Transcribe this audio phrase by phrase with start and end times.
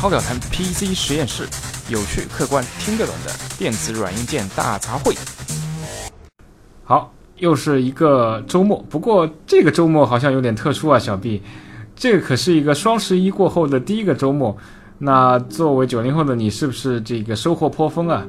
[0.00, 1.46] 超表谈 PC 实验室，
[1.90, 5.14] 有趣、客观、听得懂的电子软硬件大杂烩。
[6.82, 11.42] 好，又是一个周末，不过这个周末好像有点特殊啊，小 B，
[11.94, 14.56] 这可是一个双十一过后的第一个周末。
[14.96, 18.26] 那作为九零后的你，是不是这个收获颇丰啊？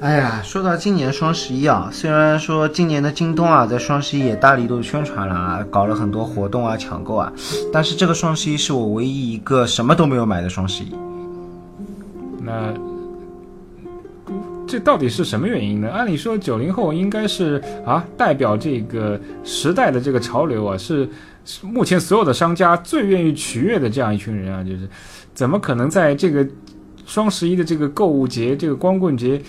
[0.00, 7.32] 哎呀，说到今年双十一啊，虽然说今年的京东啊，在双十一也大力度宣传了啊，搞了很多活动啊，抢购啊，
[7.72, 10.92] 但是这个双十一是我唯一一个什么都没有买的双十一。
[12.40, 12.72] 那
[14.68, 15.90] 这到底是什么原因呢？
[15.90, 21.08] 按理说九零后应该是啊，代表这个时代的这个潮流啊，是
[21.60, 24.88] 目前所有的商家最愿意取悦的这样一群人啊，就是
[25.34, 26.46] 怎么可能在这个
[27.04, 29.42] 双十一的这个购物节、这个光棍节？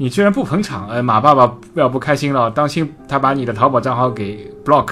[0.00, 4.90] 你居然不捧场，哎，马爸爸要不开心了，当心他把你的淘宝账号给 block。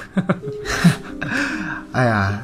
[1.92, 2.42] 哎呀，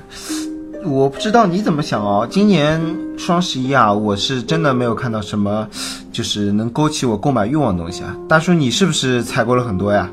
[0.85, 2.25] 我不知道你怎么想哦。
[2.31, 2.81] 今年
[3.19, 5.67] 双十一啊，我是真的没有看到什么，
[6.13, 8.17] 就是能勾起我购买欲望的东西啊。
[8.29, 10.09] 大叔，你是不是采购了很多呀？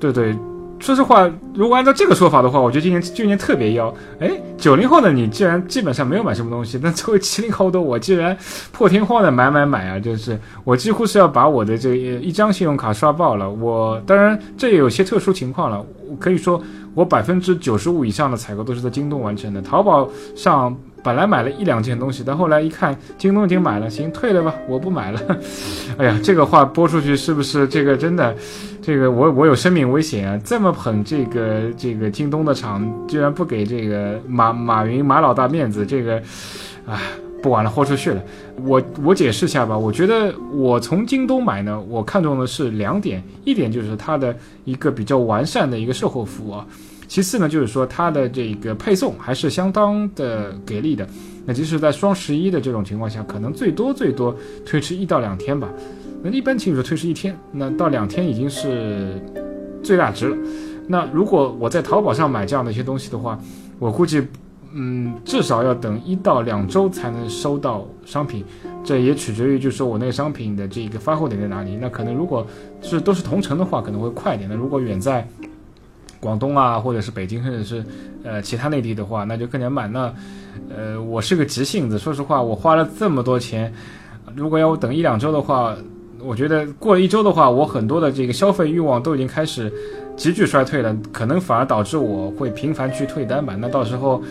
[0.00, 0.36] 对对。
[0.84, 3.92] 说实话，如果按照这个说法的话，我觉得今年今年特别妖。
[4.20, 8.36] 哎，九零后的你既然基本上没有买什么东西，那作为七零后的我，竟然
[8.70, 9.98] 破天荒的买买买啊！
[9.98, 13.50] 就是我几乎是要把我的这一张信用卡刷爆了。
[13.50, 16.62] 我当然这也有些特殊情况了，我可以说
[16.92, 20.76] 我百分之九十五以上的采购都是在京东完成的，淘宝上。
[21.04, 25.20] 本来买了一两件东西，但后来一看，京东已经买了，行，退了吧，我不买了。
[25.98, 28.34] 哎呀，这个话播出去是不是这个真的？
[28.80, 30.40] 这个我我有生命危险啊！
[30.44, 36.16] 这么捧这个这个京东的厂，居然不给这个马马云马老大面子，这个，
[36.86, 37.00] 啊，
[37.42, 38.22] 不玩了，豁出去了。
[38.62, 46.66] 我我解释一下吧，我觉得我从京东买呢，我看中的是两点，一点就是它的一个比较完善的一个售后服务啊。
[47.14, 51.06] 其次呢，就是说它的这个配送还是相当的给力的。
[51.46, 55.68] 那即使在双十一的这种情况下，可能最多最多推迟一到两天吧。
[56.24, 59.22] 那一般情况推迟一天，那到两天已经是
[59.80, 60.36] 最大值了。
[60.88, 63.38] 那如果我在淘宝上买这样的一些东西的话，
[63.78, 64.20] 我估计，
[64.72, 68.44] 嗯，至少要等一到两周才能收到商品。
[68.82, 71.78] 这也取决于，就是说我那个商品的这个发货点在哪里。
[71.80, 72.44] 那可能如果
[72.82, 74.50] 是都是同城的话，可能会快一点。
[74.50, 75.24] 那如果远在
[76.24, 77.84] 广东啊，或者是北京，甚至是
[78.24, 79.92] 呃其他内地的话，那就更加慢。
[79.92, 80.10] 那
[80.74, 83.70] 呃，我是个急性子，说实话，我花了这么多钱，
[84.34, 85.76] 如果要我等一两周的话，
[86.20, 89.70] 我觉得过了一周的话，我很多的这个消费欲望都已经开始
[90.16, 93.54] 急剧衰退了，可能反而导致我会频繁去退单吧。
[93.60, 94.22] 那到时候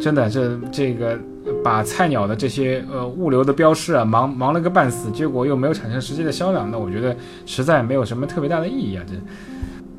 [0.00, 1.18] 真的这这个
[1.64, 9.14] 把菜鸟的这些呃物流的标识啊忙忙了个半死，结果又没有产生实际的销量，那我觉得实在没有什么特别大的意义啊，这。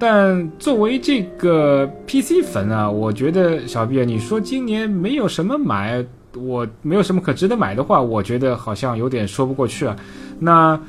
[0.01, 6.03] 但作为这个 PC 粉啊，我觉得小毕啊，你说今年没有什么买，
[6.35, 9.95] 我没有什么可值得买的话，我觉得好像有点说不过去啊。
[10.39, 10.81] 那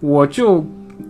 [0.00, 0.64] 我就。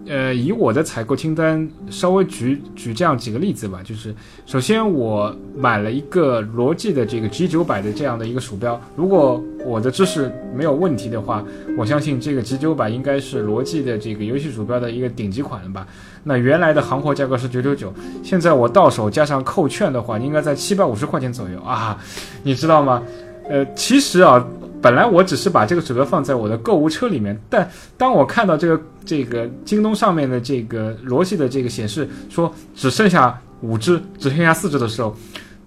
[0.09, 4.13] 呃，以我的采购清单稍微举举这样几个例子吧，就是
[4.45, 11.45] 首先我买了一个罗技的这个 G 九百的这样的一个鼠标，如果我的知识没有问题的话，
[11.79, 15.87] 我相信这个 G 九百应该是罗技的这个游戏鼠标的一个顶级款了吧？
[16.29, 17.95] 那原来的行货价格是九九九，
[18.25, 21.97] 现在我到手加上扣券的话，应该在七百五十块钱左右啊，
[22.43, 23.01] 你知道吗？
[23.49, 24.45] 呃，其实啊。
[24.83, 35.17] 本来我只是把这个鼠标放在我的购物车里面，但当我看到这个这个京东上面的这个逻辑的这个显示说只剩下五只，只剩下四只的时候，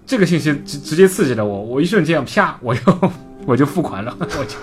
[0.06, 2.80] 这个信息直直接刺激了我，我一瞬间啪，我就
[3.44, 4.56] 我就付款了，我就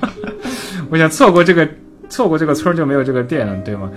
[0.90, 1.68] 我想错过这个
[2.08, 3.88] 错过这个村就没有这个店了，对吗？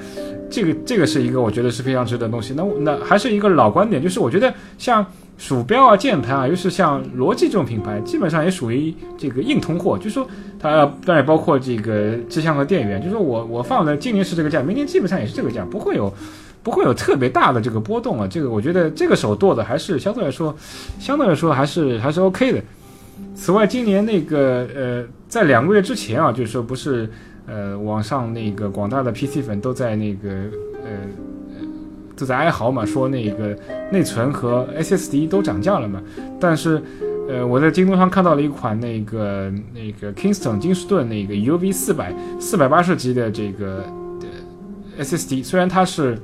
[0.50, 2.54] 这个这个是一个我觉得是非常值得的东西。
[2.56, 5.06] 那那还是一个老观点，就是我觉得像。
[5.42, 9.98] 鼠标啊，键盘啊，尤其是像罗技这种品牌，基本上也属于这个硬通货。
[9.98, 10.28] 就是说，
[10.60, 13.00] 它当然也包括这个机箱和电源。
[13.00, 16.14] 就是说我我放的今年是这个价，明年基本上也是这个价，不会有
[16.62, 18.28] 不会有特别大的这个波动啊。
[18.30, 20.54] 这个我觉得这个手剁的还是相对来说，
[21.00, 22.62] 相对来说还是还是 OK 的。
[23.34, 27.10] 此外，今年那个呃，在两个月之前啊，就是说不是
[27.50, 30.30] 呃，网上那个广大的 PC 粉都在那个
[30.84, 30.92] 呃。
[32.18, 33.58] 都在哀嚎嘛，说那个
[33.94, 36.04] 内存和 SSD 都涨价了嘛。
[36.38, 36.84] 但是，
[37.30, 43.86] 呃，我在京东上看到了一款那个那个 Kingston 金士顿那个 UV 四百四百八十 G 的这个
[45.00, 46.20] SSD，虽然它是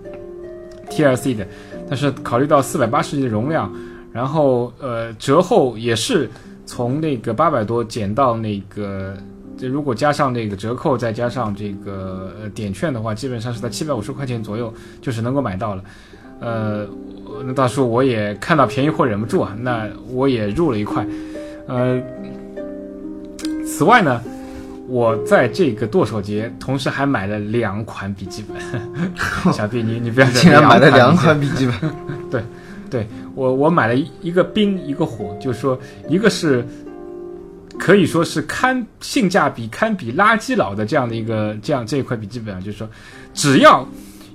[0.89, 1.47] TLC 的，
[1.87, 3.73] 但是考虑到四百八十 G 的容量，
[4.11, 6.29] 然后呃折后也是
[6.65, 9.15] 从那个八百多减到那个。
[9.57, 15.83] 这如果加上这个折扣，再加上这个呃点券的话，基本上是在七百五十块钱左右，就是能够买到了。
[16.41, 16.85] 呃，
[17.45, 21.07] 那大叔我也看到便宜货忍不住啊，那我也入了一块。
[21.67, 22.01] 呃，
[23.65, 24.21] 此外呢，
[24.87, 28.57] 我在这个剁手节同时还买了两款笔记本。
[29.53, 31.89] 小 B，你你不要竟然买了两两款笔记本，
[32.29, 32.43] 对，
[32.89, 35.79] 对我我买了一一个冰一个火，就是说
[36.09, 36.65] 一个是
[37.77, 42.89] 可以说是堪性价比堪比垃圾佬的这样的一个这样这一块笔记本啊，就是说
[43.33, 43.87] 只要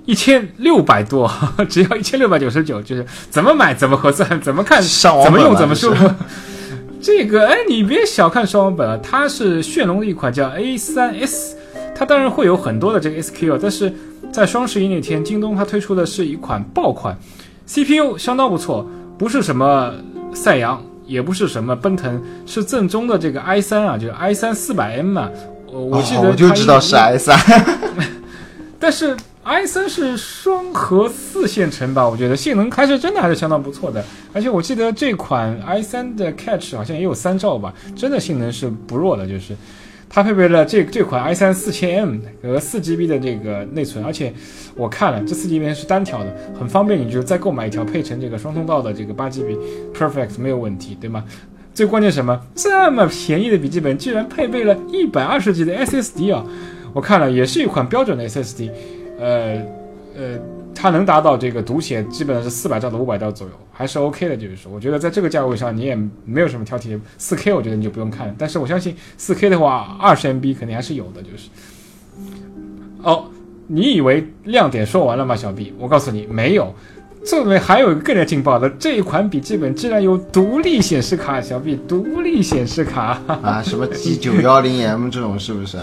[0.05, 1.31] 一千六百多，
[1.69, 6.09] 只要一千六百九十九，就是怎么买怎么合算，怎么看怎么用怎么舒服。
[7.01, 11.57] 这个哎，你别小看双网本啊，它是炫龙的一款叫 A 三 S，
[11.95, 13.91] 它当然会有很多的这个 SKU，但是
[14.31, 17.17] 在双十一那天，京东它推出的是一款爆款
[17.65, 18.87] ，CPU 相当不错，
[19.17, 19.93] 不是什么
[20.33, 20.79] 赛扬，
[21.11, 25.29] 也不是什么奔腾，是正宗的这个 i 三啊，就是 i 三四百 M 嘛。
[25.67, 27.37] 我我记得、哦我就知道是 i 三，
[28.79, 32.07] 但是 i 三是双核四线程吧？
[32.07, 34.03] 我觉得性能还是真的还是相当不错的。
[34.33, 39.27] 而且我记得这款 i 三的 Catch 好像也有三兆吧，真的性能是不弱的。
[39.27, 39.55] 就是
[40.13, 44.33] 它配备了这这款 i 3 4000M 和四 GB 的这个内存，而且
[44.75, 49.57] 我看了这四 GB 是单条的，很方便，你就再购买一条配成这个双通道的这个八 GB
[49.97, 51.23] Perfect 没有问题，对吗？
[51.73, 52.37] 最关键什么？
[52.53, 56.45] 这么便宜的笔记本居然配备了一百二十 G 的 SSD 啊！
[56.91, 58.69] 我看了，也是一款标准的 SSD，
[59.17, 59.61] 呃
[60.13, 60.37] 呃，
[60.81, 64.35] 它能达到这个读写基本上是四百兆到五百兆左右，还是 OK 的。
[64.35, 65.95] 就是说，我觉得在这个价位上你也
[66.25, 66.99] 没有什么挑剔。
[67.19, 71.21] 四 K 我觉得你就不用看了，但是我相信四 K 的话，二十 MB 肯定还是有的。
[71.21, 71.49] 就是，
[73.03, 73.25] 哦，
[73.67, 75.71] 你以为亮点说完了吗，小 B？
[75.77, 76.73] 我告诉你，没有。
[77.23, 83.21] 这里面还有一个更加劲爆的，这一款笔记本竟然有独立显示卡，小 B 独立显示卡。
[83.27, 85.77] 啊，什么 G 九幺零 M 这种是不是？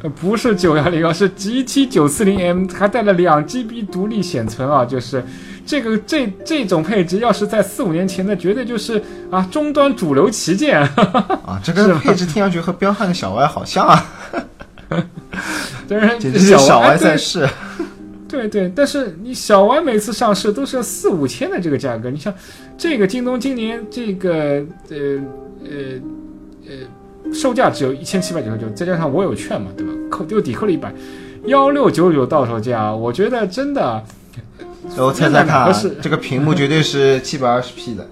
[0.20, 4.84] 不是九幺零幺，是 GT 九四零 M，还带了两 GB 独立显存啊！
[4.84, 5.24] 就是
[5.66, 10.80] 这个这这种配置，要是在四五年前那，绝对就是啊终端主流旗舰。
[11.44, 14.06] 啊，这个配置听上去和彪悍的小 Y 好像啊，
[15.88, 17.48] 当然，简直是小哎 Y 在世。
[18.28, 22.32] 对对对，但是你小 Y 每次上市都是要四五千的这个价格，你像
[22.78, 24.96] 这个京东今年这个呃
[25.64, 25.70] 呃
[26.66, 26.72] 呃
[27.32, 29.92] 售价只有一千七百九十九，再加上我有券嘛，对吧？
[30.10, 30.92] 扣又抵扣了一百，
[31.46, 34.04] 幺六九九到手价，我觉得真的。
[34.96, 38.06] 我猜猜看啊，这个屏幕绝对是七百二十 P 的。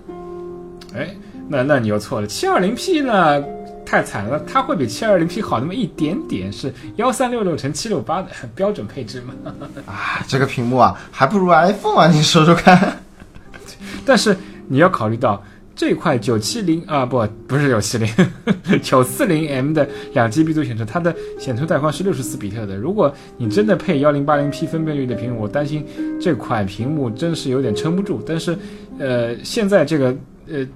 [0.94, 1.14] 哎，
[1.49, 3.43] 那那你又错了，七二零 P 呢
[3.84, 9.34] 太惨了，它会比七二零 P 好那么一点点，是幺三六六乘七六八的标准配置嘛。
[9.84, 12.06] 啊，这个屏幕啊，还不如 iPhone 啊！
[12.06, 12.99] 你说说看。
[14.06, 14.37] 但是
[14.69, 15.43] 你要考虑到
[15.75, 18.08] 这块九七零啊，不不是九七零，
[18.82, 22.76] 九四零 M 的两 GB 独显存，它的显存带宽是六十四比特的。
[22.76, 25.84] 如果你真的配幺零八零 P 分辨率的屏幕，我担心
[26.20, 28.22] 这款屏幕真是有点撑不住。
[28.26, 28.56] 但是，
[28.99, 30.17] 呃，现在这个
[30.50, 30.67] 呃。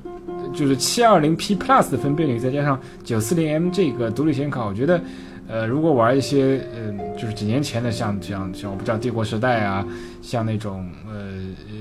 [0.53, 5.01] 就是七二零 P Plus 的分辨率，再加上九四零 M 这个独立显卡，我觉得，
[5.49, 9.85] 呃，如果玩一些，嗯、就是几年前的像，像像我不知道帝国时代啊，
[10.23, 11.15] 像那种，呃
[11.71, 11.77] 呃，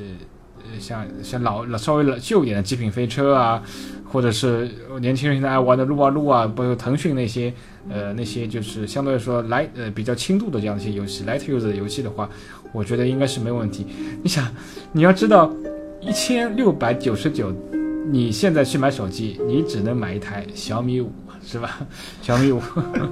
[0.80, 3.62] 像像老老稍微老旧一点的极品飞车啊，
[4.06, 7.54] 或者是年轻人现在爱玩的撸啊撸啊，包括腾讯那些，
[7.90, 12.30] 呃，那些就是相对来说来呃比较轻度的这样的一些游戏，light use 的游戏的话，
[12.74, 13.88] 我觉得应该是没问题。
[14.22, 14.48] 你想，
[14.92, 15.52] 你要知道，
[16.02, 17.54] 一千六百九十九。
[18.06, 21.10] 你现在去买手机，你只能买一台小米五，
[21.46, 21.80] 是吧？
[22.22, 22.62] 小米五，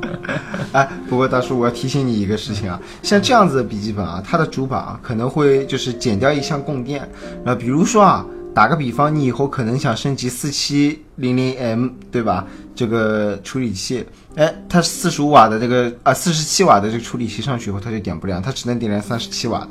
[0.73, 7.07] 哎，不过大叔，我要提醒你一个事情啊，像这样子的笔记本啊，它的主板啊可能会就是减掉一项供电。
[7.44, 12.47] 那比如说啊，打个比方，你以后可能想升级四七零零 M，对吧？
[12.73, 14.04] 这个处理器，
[14.35, 19.69] 哎，它四十五瓦的这个啊四十七瓦的这个处理器上去以后，它就点不亮，它只能点亮三十七瓦的，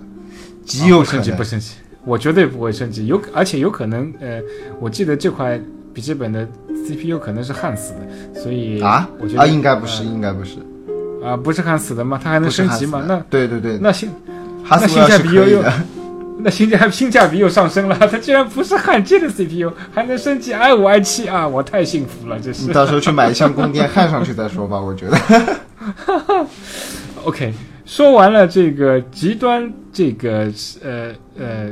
[0.65, 1.73] 极有可不升级，能不升级，
[2.05, 3.07] 我绝对不会升级。
[3.07, 4.41] 有，而且有可能，呃，
[4.79, 5.61] 我记得这块
[5.93, 6.47] 笔记本的
[6.87, 10.57] CPU 可能是焊死的，所以啊我觉得啊，应该不是，应该不是，
[11.25, 12.21] 啊、不是焊死的吗？
[12.23, 13.05] 它还能升级吗？
[13.07, 14.11] 那对对对，那性
[14.69, 15.63] 那性价比又又。
[16.43, 21.47] 那性价性价比又上升了，它居然不是焊接的 CPU，还能升级 i 五 i 七啊！
[21.47, 22.73] 我太幸福了，这是你。
[22.73, 25.19] 到时候去买一项供电焊上去再说吧，我觉得。
[27.25, 27.53] OK，
[27.85, 30.51] 说完了这个极端这个
[30.83, 31.69] 呃呃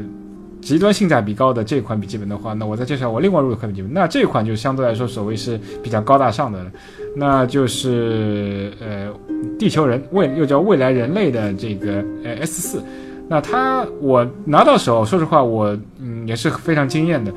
[0.68, 3.90] 极端性价比高的这款笔记本的话，那我再介绍我另外入一款笔记本。
[3.90, 6.70] 那这款就相对来说所谓是比较高大上的了，
[7.16, 9.10] 那就是呃
[9.58, 12.82] 地球人未又叫未来人类的这个呃 S 四。
[13.30, 17.32] 那它我拿到手，说实话我嗯也是非常惊艳的。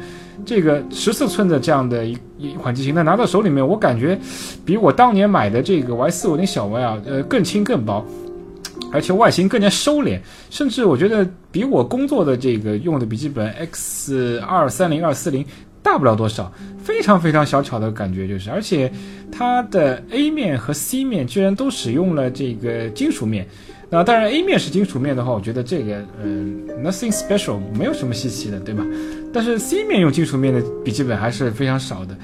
[0.46, 4.20] 这个十四寸的这样的一一款机型，那拿到手里面，我感觉
[4.66, 8.06] 比我当年买的这个 Y 四五零小 Y 啊，呃更轻更薄，
[8.92, 10.20] 而且外形更加收敛，
[10.50, 15.46] 甚至我觉得比我工作的这个用的笔记本 X 二三零二四零
[15.84, 16.52] 大不了多少，
[16.84, 18.92] 非常非常小巧的感觉就是，而且
[19.32, 23.48] 它的 A 面和 C 面居然都使用了这个金属面。
[23.90, 28.86] 那当然，A 面是金属面的话，我觉得这个嗯，nothing special，没有什么稀奇的，对吧？
[29.34, 32.16] 但是 C 面用金属面的笔记本还是非常少的。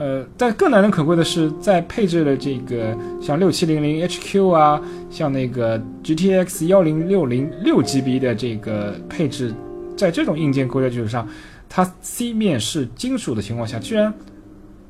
[0.00, 4.80] 呃，但更难能可贵的是，在配置了这个像六七零零 HQ 啊，
[5.10, 9.54] 像那个 GTX 幺零六零六 GB 的这个配置，
[9.98, 11.28] 在这种硬件构架基础上，
[11.68, 14.10] 它 C 面是金属的情况下，居然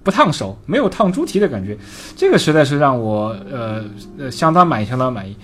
[0.05, 1.77] 不烫手，没有烫猪蹄的感觉，
[2.15, 3.85] 这个实在是让我呃
[4.17, 5.37] 呃相当满意，相当满意，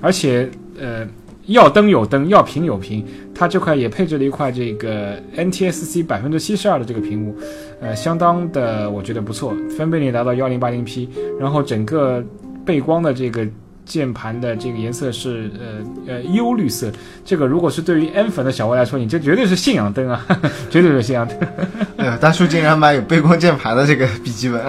[0.00, 0.50] 而且
[0.80, 1.06] 呃。
[1.46, 7.36] 要灯有灯，要屏有屏，它这块也配置了一块这个 NTSC 百分之七十二的这个屏幕，
[7.80, 11.08] 呃，相当的我觉得不错，分辨率达到幺零八零 P，
[11.40, 12.22] 然后整个
[12.64, 13.46] 背光的这个
[13.84, 16.92] 键盘的这个颜色是呃呃幽绿色，
[17.24, 20.24] 这个如果是对于 N 粉的小歪来说，你这绝对是信仰灯啊，
[20.70, 21.36] 绝对是信仰灯。
[21.98, 24.62] 哎呦，大叔竟然买有背光键盘的这个笔记本。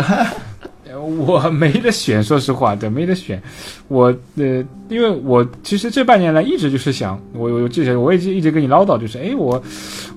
[1.05, 3.41] 我没得选，说实话，对，没得选。
[3.87, 9.61] 我呃，因为我其实这半年来一直就是想，我我之前我也一直跟你唠叨，就是哎，我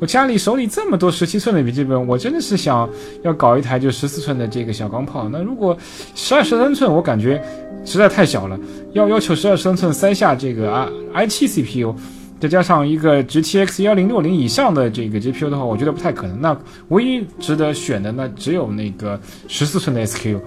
[0.00, 2.88] 我家里手里这么多十七寸的笔记本，我真的是想
[3.23, 5.28] 要搞一台就十四寸的这个小钢炮。
[5.28, 5.76] 那如果
[6.14, 7.43] 十二十三寸，我感觉
[7.85, 8.59] 实在太小了，
[8.93, 11.95] 要要求十二十三寸塞下这个啊 i 七 CPU。
[12.38, 16.40] 再加上一个 GTX 幺零六零以上的这个 GPU 的话，我觉得不太可能。
[16.40, 16.57] 那
[16.88, 20.38] 唯一值得选的，那只有那个十四寸的 SQ。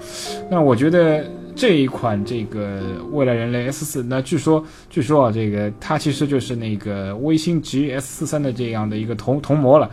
[0.51, 2.81] 那我觉得这一款这个
[3.11, 9.89] 未来人类 S 四，那据说据说啊，这个它其实就是那个微星 G S 四三的这样的一个同同模了。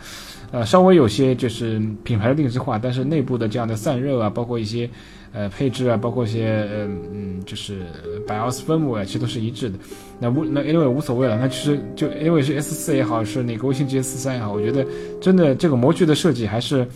[0.53, 4.89] 呃，稍微有些就是品牌的定制化，但是内部的这样的散热啊，包括一些。
[5.37, 7.83] 呃，配置啊，包括一些呃嗯，就是
[8.27, 9.79] BIOS 分母啊，其实都是一致的。
[10.19, 11.37] 那无那 anyway 无所谓了。
[11.39, 14.87] 那其实就因为是 S 四也好，是那个微信 G S 三也好，我觉得
[15.21, 16.89] 真的这个模具的设计还是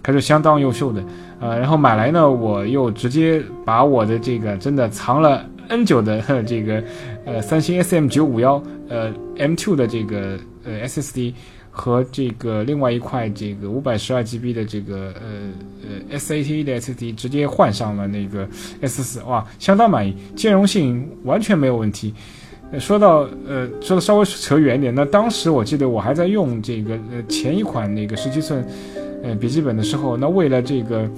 [0.00, 1.02] 还是相当优秀的。
[1.40, 6.80] 呃，然后买来呢，我又直接把我的这个真的藏了 N 久的这个
[7.24, 11.34] 呃三星 S M 九五幺呃 M two 的这个呃 S S D。
[11.78, 18.48] 和这个另外一块这个五百十二 GB 的这个呃呃 S A T 的 SSD 直接换上了那个
[18.80, 22.12] S 四，哇，相当满意，兼容性完全没有问题。
[22.80, 28.66] 说到呃说的稍微扯远一点，那当时我记得我还在用这个呃前一款那个十七寸
[29.22, 31.08] 呃笔记本的时候，那为了这个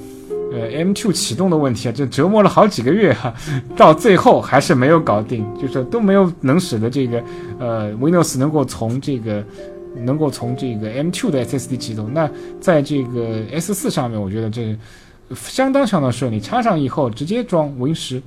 [0.53, 3.33] 呃 M2 启动的问题啊，就折磨了好几个月哈，
[3.75, 7.25] 到最后还是没有搞定，就是都没有能使得这个
[7.59, 9.43] 呃 Windows 能够从这个。
[9.95, 12.31] 能够从这个 M2 的 SSD 启动，那
[12.61, 14.77] 在这个 S4 上面，我觉得这
[15.35, 16.39] 相当相当顺利。
[16.39, 18.23] 插上以后直接装 Win 十，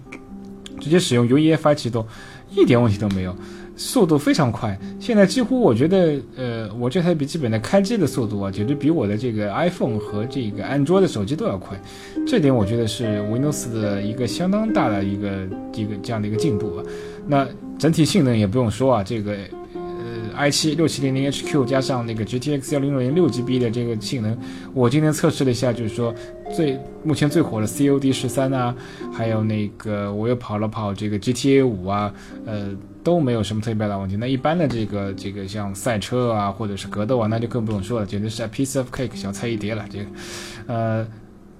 [0.80, 2.06] 直接使用 UEFI 启动，
[2.52, 3.36] 一点问题都没有，
[3.76, 4.78] 速度非常快。
[5.00, 11.80] 现在几乎我觉得，呃，我这台笔记本的开机的速度啊，简直比我的这个 iPhone 和这个安卓的手机都要快。
[12.28, 16.84] 这点我觉得是 Windows 的一个相当大的一个一个这样的一个进步啊。
[17.26, 17.48] 那
[17.80, 19.38] 整体性能也不用说啊，这个。
[20.36, 24.38] I 七六七零零 HQ 加上那个 GTX 幺零六零六 GB 的这个性能，
[24.74, 26.14] 我今天测试了一下，就是说
[26.56, 28.76] 最目前最火的 COD 十三啊，
[29.12, 32.14] 还有那个我又跑了跑这个 GTA 五啊，
[32.46, 32.70] 呃
[33.04, 34.16] 都没有什么特别大问题。
[34.16, 39.86] 那一般的这个这个像赛车啊或者是格斗啊，那就更不用说了，简直是 piece of cake 小菜一碟了。
[39.90, 40.06] 这个，
[40.68, 41.08] 呃。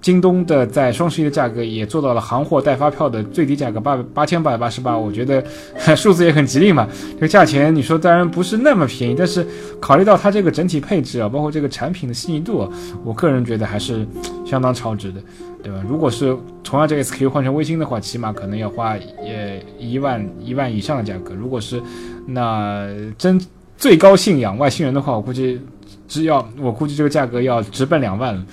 [0.04, 5.42] 京东的在双十一的价格也做到了行货带发票的最低价格八八千八百八十八，我觉得
[5.96, 6.86] 数字也很吉利嘛。
[7.14, 9.48] 这个价钱你说当然不是那么便宜，但是
[9.80, 12.70] 考虑到它这个整体配置啊，包括这个产品的细腻度，
[13.06, 14.06] 我个人觉得还是
[14.46, 15.22] 相当超值的，
[15.64, 15.82] 对吧？
[15.88, 21.34] 如果是同样这个 SKU 换成微星的话，起码可能要花呃一万一万以上的价格。
[21.34, 21.82] 如果是
[22.28, 23.40] 那真
[23.78, 25.62] 最高信仰外星人的话，我估计
[26.10, 28.46] 只要我估计这个价格要直奔两万了。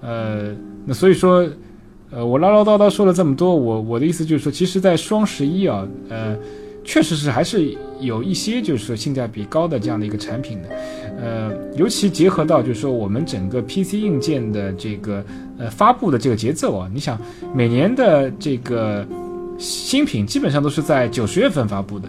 [0.00, 1.48] 呃，那所以说，
[2.10, 6.36] 呃，我唠唠叨叨说了这么多，我我的意思就是说，其实，在双十一啊，呃，
[6.84, 10.68] 确实是还是有一些就是说性价比高的这样的一个产品的，
[11.20, 15.24] 呃，尤其结合到就是说我们整个 PC 硬件的这个
[15.58, 17.18] 呃发布的这个节奏啊，你想
[17.52, 19.04] 每年的这个
[19.58, 22.08] 新品基本上都是在九十月份发布的，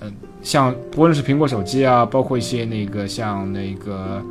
[0.00, 0.10] 呃，
[0.42, 4.22] 像不论是苹果手机啊，包括一些那个像那个。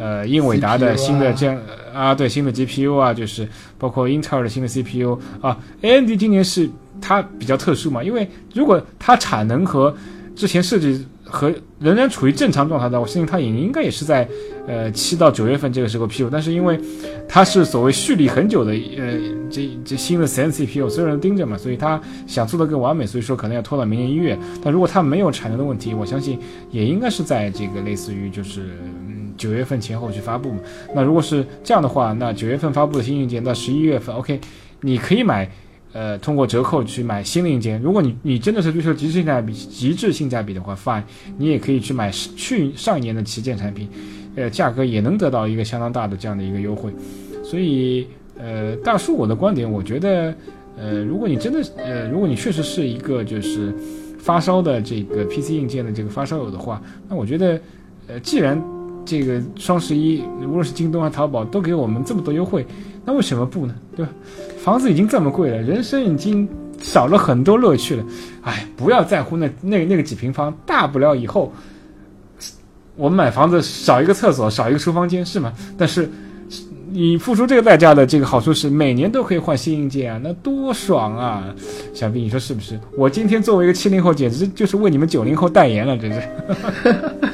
[0.00, 1.60] 呃，英伟达的新的这样
[1.92, 6.66] 啊，对新的 GPU 啊，就是包括英特尔的新的 CPU 啊，AMD 今年是
[7.02, 9.94] 它比较特殊嘛，因为如果它产能和
[10.34, 14.26] 之前设计和仍然处于正常状态的，我相信它也应该也是在
[14.66, 16.80] 呃七到九月份这个时候批入，但是因为
[17.28, 19.18] 它是所谓蓄力很久的呃
[19.50, 24.38] 这这新的 n CPU，所有人盯着嘛，所以它想做的更完美，所以说可能要拖到明年一月。
[24.64, 26.38] 但如果它没有产能的问题，我相信
[26.70, 28.78] 也应该是在这个类似于就是。
[29.40, 30.58] 九月份前后去发布嘛。
[30.94, 34.38] 那如果是这样的话，那九月份发布的新硬件到十一月份，OK，
[34.82, 35.50] 你可以买，
[35.94, 37.80] 呃，通过折扣去买新的硬件。
[37.80, 41.02] 如果你你真的是追求极致性价比、极致性价比的话，fine，
[41.38, 43.88] 你也可以去买去上一年的旗舰产品，
[44.36, 46.92] 呃，价格也能得到一个相当大的这样的一个优惠。
[47.42, 48.06] 所以，
[48.38, 50.32] 呃，大叔我的观点，我觉得，
[50.76, 53.74] 呃，如果你真的，呃，如果你确实是一个就是
[54.18, 57.60] 发烧的这个 PC 硬件的这个发烧友的话，那我觉得，
[58.06, 58.62] 呃，既然
[59.10, 62.64] 这个双十一无论是京东还是淘宝都给我们这么多优惠，
[63.04, 63.74] 那为什么不呢？
[63.96, 64.12] 对吧？
[64.62, 66.48] 房子已经这么贵了，人生已经
[66.78, 68.04] 少了很多乐趣了，
[68.42, 71.52] 哎，不要在乎那那那个几平方，大不了以后
[72.94, 75.52] 我们买房子少一个厕所，少一个厨房间是吗？
[75.76, 76.08] 但是。
[76.92, 81.44] 你付出这个代价的这个好处是每年都可以换新硬件啊，那多爽啊！
[81.94, 82.76] 小毕，你说是不是？
[82.98, 86.20] 我今天作为一个七零后，简直就是为你们九零后代言了，真是。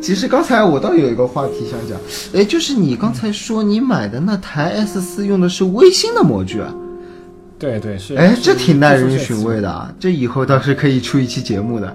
[0.00, 1.98] 其实刚才我倒有一个话题想讲，
[2.34, 6.74] 哎，就是你刚才说你买的那台 S 四用的是微星的模具啊？
[7.58, 8.14] 对对是。
[8.14, 9.92] 哎，这挺耐人寻味的啊！
[10.00, 11.94] 这以后倒是可以出一期节目的。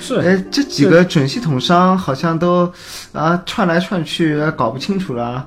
[0.00, 0.14] 是。
[0.20, 2.72] 哎，这几个准系统商好像都
[3.12, 5.44] 啊串来串去，搞不清楚了。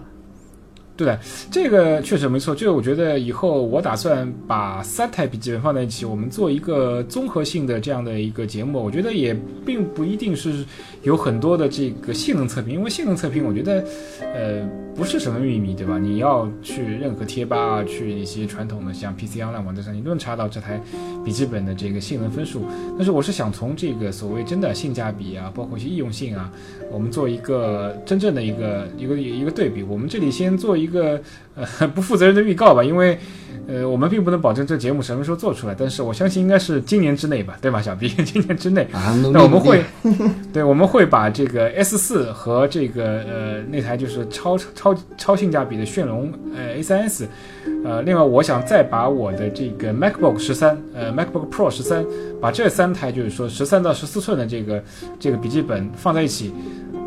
[0.99, 1.17] 对的，
[1.49, 2.53] 这个确实没错。
[2.53, 8.83] 就是我觉得以后我打算把三台笔记本放在一起，我们做一个综合性的这样的一个节目。
[8.83, 9.33] 我觉得也
[9.65, 10.65] 并不一定是
[11.03, 13.81] 有很多的这个性能测评，因为性能测评我觉得，
[14.33, 15.97] 呃，不是什么秘密，对吧？
[15.97, 20.81] 你要去任何贴吧啊，去一些传统的像 PC Online 网站上，你都能查到这台
[21.23, 22.65] 笔记本的这个性能分数。
[22.97, 26.51] 但是我是想从这个所谓真的性价比啊，包括一些易用性啊，
[26.91, 29.81] 我们做一个真正的一个一个一个对比。
[29.81, 30.88] 我们这里先做一。
[30.89, 31.21] 一个
[31.55, 33.17] 呃 不负责任的预告吧，因为
[33.67, 38.09] 呃我们并不能保证这节目什么时候做出来，但是我相信应该是今年之内吧，对吧，小 B？
[38.25, 38.87] 今年之内，
[39.31, 39.83] 那我们会
[40.51, 47.27] 对我们会把这个 S 四和这个呃那台就是超超超性价比的炫龙呃 A 三 S，
[47.85, 52.03] 呃另外我想再把我的这个 MacBook 十三呃 MacBook Pro 十三，
[52.41, 54.83] 把这三台就是说十三到十四寸的这个
[55.19, 56.51] 这个笔记本放在一起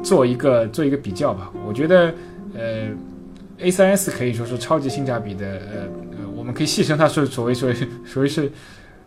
[0.02, 2.14] 做一个做一个比较吧，我觉得
[2.54, 2.88] 呃。
[3.62, 5.81] A 三 S 可以说是超级性价比的，呃
[6.18, 8.51] 呃，我们可以戏称它是所谓所谓所谓是。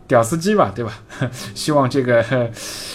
[0.07, 0.93] 屌丝机吧，对吧？
[1.55, 2.23] 希望这个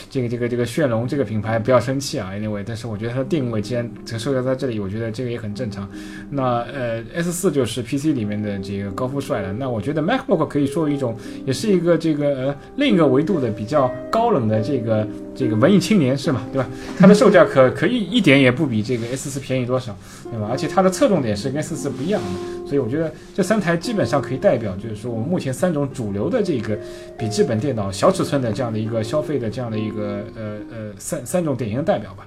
[0.09, 2.62] 这个这个这个炫龙这个品牌不要生气啊，anyway。
[2.64, 5.88] 但是我觉得它的定位既然承受在这里，我觉得这个也很正常。
[6.31, 9.53] 那呃，S 四就是 PC 里面的这个高富帅了。
[9.53, 16.42] 那我觉得 MacBook 可以说一种，也是一个这个呃另一个维度的比较高冷的这个这个文艺青年，是吗？
[16.53, 16.68] 对吧？
[16.96, 19.96] 它的售价可可以一点也不比这个 S 四便宜多少，
[20.31, 20.46] 对吧？
[20.49, 26.79] 而且它的侧重点是跟 S 四不一样的，所以我觉得这三台基本上可以代表，就是说我们目前三种主流的这个。
[27.18, 32.26] 笔记本电脑小尺寸的这样的一个消费的这样的一个呃呃三三种典型的代表吧，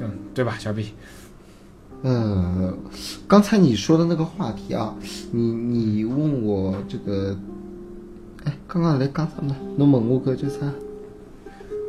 [0.00, 0.94] 嗯，对吧，小 B？
[2.02, 2.78] 嗯，
[3.28, 4.94] 刚才你说的那个话题啊，
[5.32, 7.36] 你你问我这个，
[8.44, 9.54] 哎，刚刚来讲什么？
[9.76, 10.66] 侬问我搿叫啥？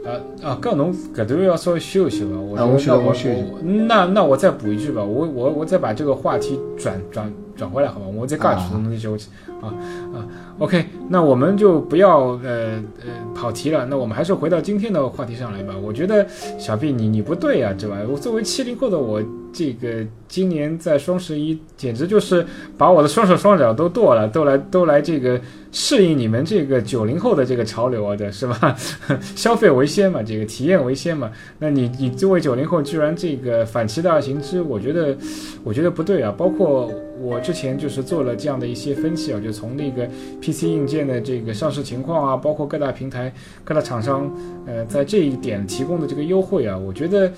[0.04, 2.36] 啊啊，搿侬搿段要稍微修一修吧。
[2.38, 3.30] 我我那我修
[3.62, 8.08] 那那我再补一句吧，我我我再把这个话题转转转回来，好吧？
[8.08, 9.16] 我再讲一句东西修
[9.62, 9.70] 啊
[10.16, 10.26] 啊。
[10.58, 15.76] OK，那我们就不要呃呃跑题了，那我们还是回到今天的话题上来吧。
[15.80, 18.00] 我觉得小毕你你不对啊，对吧？
[18.12, 19.22] 我作为七零后的我，
[19.54, 22.44] 这个今年在双十一简直就是
[22.80, 25.40] 把我的双手双脚都剁了，都来都来这个
[25.72, 28.76] 适应你们这个九零后的这个潮流啊，的是吧？
[29.36, 31.30] 消费为先嘛，这个体验为先嘛。
[31.60, 35.16] 那你你作为九零后，居然这个反其道而行之，我觉得
[35.64, 36.34] 我觉得不对啊。
[36.36, 36.92] 包括
[37.22, 40.10] 我之前就是做了这样的一些分析啊，就从那个。
[40.42, 43.32] PC 硬件的这个上市情况啊，包括各大平台、
[43.64, 44.32] 各大厂商，
[44.66, 47.32] 呃，在这一点提供的这个优惠啊，我觉得，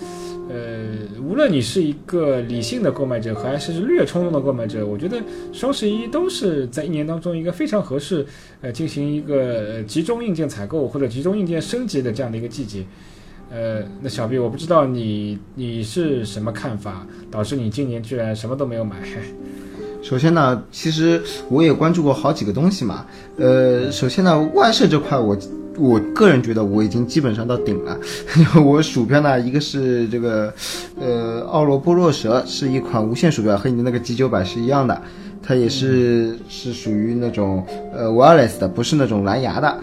[0.50, 8.26] 呃，无论你是一个理性的购买者，还是略冲动的购买者，我觉得双十一都是在一年当中一个非常合适，
[8.62, 12.86] 呃，进行一个集中硬件采购或者集中硬件升级的这样的一个季节。
[13.52, 18.96] 呃，那小 B，我不知道你你是什么看法，导致你今年居然什么都没有买。
[20.03, 23.05] 首先呢，其实我也关注过好几个东西嘛。
[23.37, 25.35] 呃，首先呢，外设这块，我
[25.77, 27.97] 我个人觉得我已经基本上到顶了。
[28.61, 30.53] 我鼠标呢，一个是这个，
[30.99, 35.01] 呃，奥罗波洛蛇是一款无线鼠标，和你的那个 G 九百是一样的，
[35.41, 39.79] 它也是是属于那种呃 wireless 的，不是那种蓝牙的。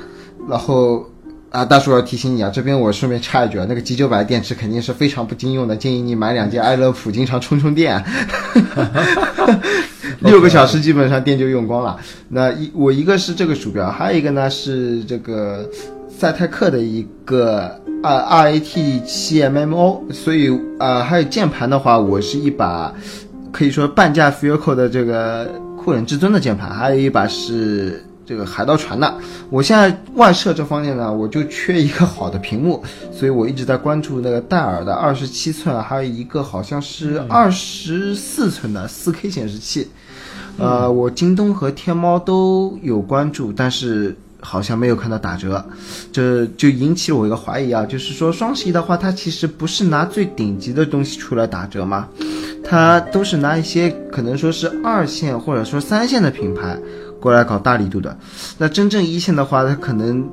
[0.48, 1.06] 然后。
[1.50, 8.02] 啊，大叔要提醒你啊，这边我顺便插一句啊，那个 G 九百电池肯定是非常不经用的，建议你买两件爱乐普，经常充充电，
[10.20, 11.98] 六个小时基本上电就用光了。
[12.28, 15.68] 那一我一个是这个鼠标，还有一个呢是这个
[16.08, 17.68] 赛泰克的一个
[18.02, 18.60] rrat
[19.04, 22.94] 七 mmo 所以啊还有键盘的话，我是一把
[23.50, 29.12] 可以说半价 f i e l c o 的这个酷冷至尊的键盘，还有一把是这个海盗船的。
[29.50, 32.80] 我现在外设这方面呢，我就缺一个好的屏幕，
[33.12, 39.88] 所以我一直在关注那个戴尔的二十七寸，还有一个好像是二十四寸的四 K 显示器。
[40.58, 45.64] 呃，我京东和天猫都有关注，但是好像没有看到打折，
[46.12, 52.08] 这就引起了我一个怀疑啊，就是说双十一的话，它其实不是拿最顶级的东西出来打折嘛？
[52.62, 56.78] 它都是拿一些可能说是二线或者说三线的品牌
[57.20, 58.18] 过来搞大力度的，
[58.58, 60.26] 那真正一线的话，它可能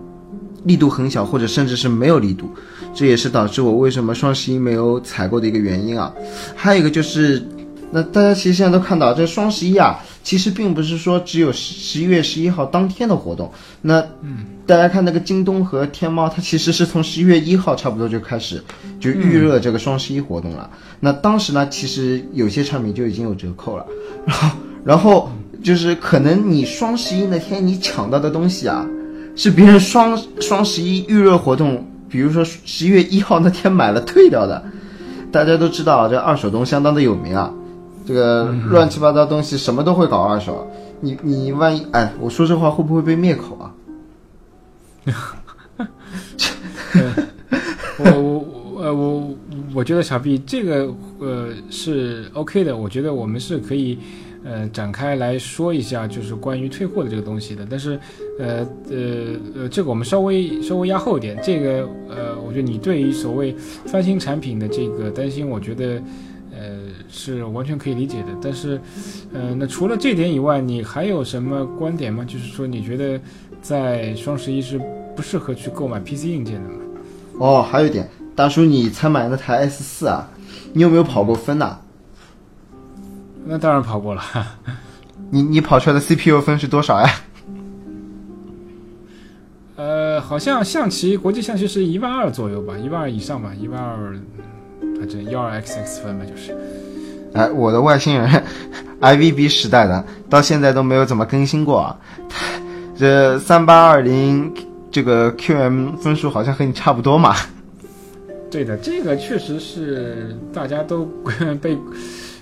[0.63, 2.49] 力度很小，或者甚至是没有力度，
[2.93, 6.13] 这也是导致我为什么双十一没有采购的一个原因啊。
[6.55, 7.45] 还有一个就是，
[7.91, 9.99] 那大家其实现在都看到这双十一啊。
[10.23, 13.49] 其实并不是说只有十一月十一号当天的活动，
[13.81, 14.05] 那
[14.65, 18.61] 大家看那个京东和天猫，它其实是从十一月一号差不多就开始
[18.99, 20.69] 就预热这个双十一活动了。
[20.99, 23.85] 那当时呢，其实有些产品就已经有折扣了，
[24.25, 24.49] 然后
[24.83, 25.31] 然后
[25.63, 28.87] 就是可能你双十一那天你抢到的东西啊，
[29.35, 34.63] 是别人双双十一预热活动，比如说十一月一号那天买了退掉的。
[35.31, 37.53] 大家都知道这二手东相当的有名啊。
[38.05, 43.73] 这个乱七八糟东西什么都会搞二手，你你万一哎，我说这话会不会被灭口啊？
[47.97, 49.35] 我我呃我
[49.73, 50.87] 我觉得小 B 这个
[51.19, 53.99] 呃是 OK 的，我觉得我们是可以
[54.47, 57.67] 呃展开来说一下，就是关于退货的这个东西的。
[57.69, 57.99] 但是
[58.39, 61.37] 呃呃呃，这个我们稍微稍微压后一点。
[61.43, 63.53] 这个呃，我觉得你对于所谓
[63.85, 66.01] 翻新产品的这个担心，我觉得。
[66.59, 68.81] 呃，是完全可以理解的，但是，
[69.31, 72.25] 呃，那除了这点以外，你还有什么观点吗？
[72.27, 73.21] 就是说，你觉得
[73.61, 74.81] 在双十一是
[75.15, 76.79] 不适合去购买 PC 硬件的吗？
[77.37, 80.27] 哦，还有一点，大叔，你才买那台 S 四啊，
[80.73, 81.77] 你有没有跑过分呐？
[83.47, 84.21] 那当然跑过了。
[85.31, 87.09] 你你跑出来的 CPU 分是多少呀？
[89.75, 94.15] 呃，好像象棋国际象棋是一万二左右吧，一万二以上吧，一万二。
[94.99, 96.55] 反正幺二 XX 分吧，就是。
[97.33, 98.43] 哎，我的外星人，
[99.01, 101.99] IVB 时代的，到现在都没有怎么更新过啊。
[102.95, 104.51] 这三八二零
[104.89, 107.35] 这个 QM 分数好像和你差不多嘛。
[108.49, 111.07] 对的，这个确实是大家都
[111.61, 111.77] 被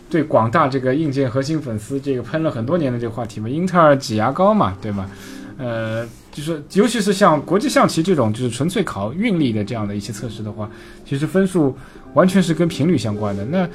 [0.10, 3.50] 对广大这个硬件核心粉丝这个喷了很多年的这个话题嘛。
[3.50, 5.10] 英特尔挤牙膏嘛，对吧？
[5.58, 6.08] 呃。
[6.36, 10.70] 就是，尤其是像国际象棋这种，就是纯粹考运力的这样的一些测试的话，
[11.06, 11.74] 其实分数
[12.14, 13.46] 完全是跟频率相关的。
[13.46, 13.66] 那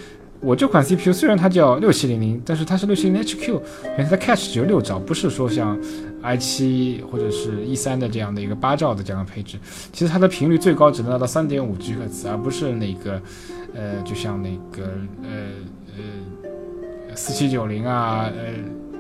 [0.41, 5.75] 我这款 CPU 虽然它叫六七零零，但是它是六七零 HQ，因为它的 cache 只有六兆，不是说像
[6.21, 9.59] i 七或者是 E 三的这样的一个八兆的这样的配置。
[9.91, 13.23] 其实它的频率最高只能达到三点五 G 赫兹，而不是那个，
[13.75, 14.85] 呃，就像那个
[15.23, 15.49] 呃
[17.09, 18.55] 呃四七九零啊，呃。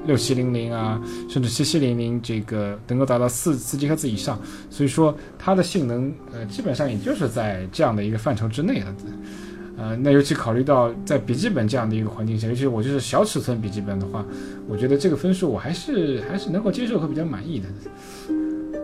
[0.07, 8.95] 六七零零啊，甚至七七零零，这个能够达到四四 G 赫兹以上，所以说它的性能，呃，基本上也就是在这样的一个范畴之内了。
[9.77, 14.25] 呃，那尤其考虑到在笔记本这样的一个环境下，尤其是我就是小尺寸笔记本的话，
[14.67, 17.69] 我觉得这个分数我还是还是能够接受和比较满意的。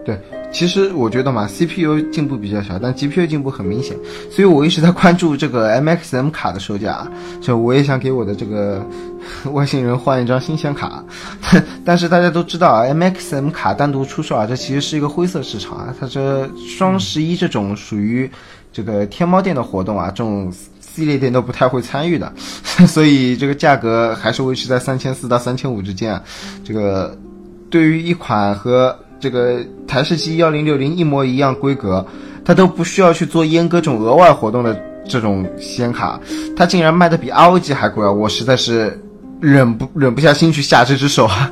[0.06, 0.16] 对，
[0.52, 3.96] 其实我觉得嘛，CPU 进步比较小，但 GPU 进步很明显，
[4.30, 8.80] 所以我一直在关注这个 MXM 卡的售价，就我也想给我的这个
[9.52, 11.04] 外星人换一张新显卡，
[11.84, 18.30] 但是大家都知道啊，MXM 卡单独出售啊，这其实是一个灰色市场啊，它这双十一这种属于
[18.72, 22.32] 这个天猫店的活动啊，这种系列店都不太会参与的，
[22.86, 26.22] 所以这个价格还是维持在三千四到三千五之间啊，
[26.64, 27.18] 这个
[27.68, 32.04] 对于一款和这个台式机幺零六零一模一样规格，
[32.44, 36.20] 它都不需要去做阉割这种额外活动的这种显卡，
[36.56, 38.10] 它竟然卖的比 ROG 还贵啊！
[38.10, 39.00] 我实在是
[39.40, 41.50] 忍不忍不下心去下这只手啊！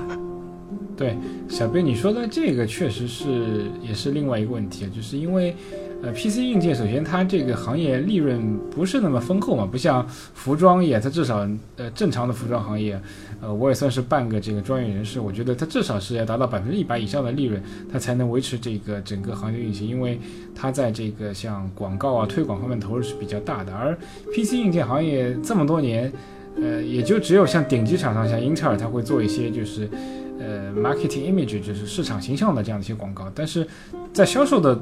[0.96, 1.16] 对，
[1.48, 5.54] 小贝你说的这个确实是也是另外一个问题啊，就是因为。
[6.02, 13.00] 呃，PC 硬件首先它这个行业利润不是那么丰厚嘛，不像服装业，它至少呃正常的服装行业，
[13.40, 20.20] 呃我也算是半个这个专业人士，我觉得它至少是要达到百分之一百以上的利润，它才能维持这个整个行业运行，因为
[20.54, 23.96] 它在这个像广告啊推广方面投入是比较大的，而
[24.34, 26.12] PC 硬件行业这么多年，
[26.60, 29.88] 呃也就只有像顶级厂商像英特尔，它会做一些就是。
[30.38, 33.66] 呃，marketing image 就是市场形象的这样的一些广告，但是
[34.12, 34.78] 在销售的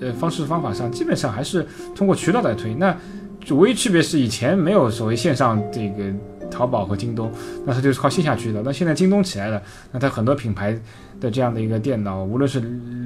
[0.00, 2.74] 呃方式方法上，基本上还是通过渠道来推。
[2.74, 2.96] 那
[3.44, 6.10] 就唯一区别是以前没有所谓线上这个
[6.50, 7.30] 淘宝和京东，
[7.66, 8.62] 那它就是靠线下渠道。
[8.64, 9.62] 那现在京东起来了，
[9.92, 10.78] 那它很多品牌
[11.20, 12.60] 的这样的一个电脑，无论是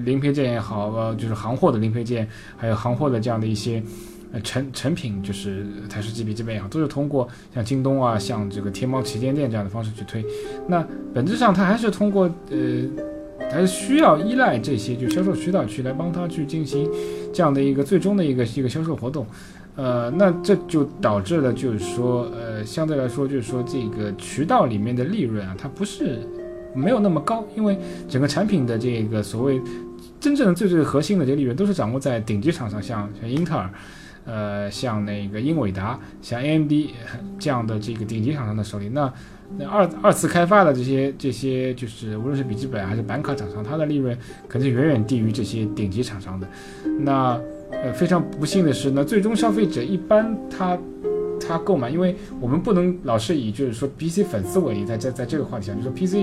[0.05, 3.83] 零配件也好，呃，就是行货的零配件，还有行货的这样的一些
[4.33, 10.25] 呃成成品，就是台式机笔记本也好，都是通过像京东啊，像这个天猫旗舰店这样的方式去推。
[10.67, 12.57] 那本质上它还是通过呃。
[13.51, 16.91] 还是需要依赖这些就销售渠道去来帮他去进行
[17.33, 19.25] 这样的一个最终的一个一个销售活动，
[19.77, 26.19] 呃，那这就导致了就是说，呃，相对来说就是说这个渠道里面的利润啊，它不是
[26.75, 29.63] 没有那么高，因为整个产品的这个所谓
[30.21, 33.71] 真正的最最核心的这个利润都是掌握在顶级厂商，像像英特尔，
[34.29, 36.73] 呃，像那个英伟达，像 AMD
[37.41, 39.13] 这样的这个顶级厂商的手里，那。
[39.57, 44.15] 那二二次开发的这些这些，就是无论是笔记本还是板卡厂商，它的利润
[44.47, 46.47] 肯定远远低于这些顶级厂商的。
[46.99, 50.79] 那呃，非常不幸的是，那最终消费者一般他。
[51.49, 56.17] 他购买，因为我们不能老是以就是说 PC 粉丝为例，在在在这个话题上，就说 PC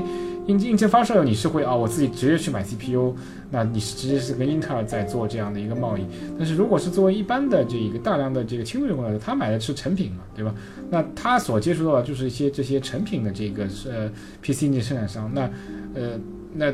[0.45, 3.15] 硬硬件发售，你是会啊，我自己直接去买 CPU，
[3.49, 6.05] 那你是直接是跟英特尔在做这样的一个贸易。
[6.38, 10.53] 但是如果是作为一般的这一个大量的这个轻度用户来说，他买的是成品嘛，对吧？
[10.91, 14.11] 那他所接触到的就是一些这些成品的这个呃
[14.43, 15.49] PC 硬件生产商，那
[15.95, 16.19] 呃
[16.53, 16.71] 那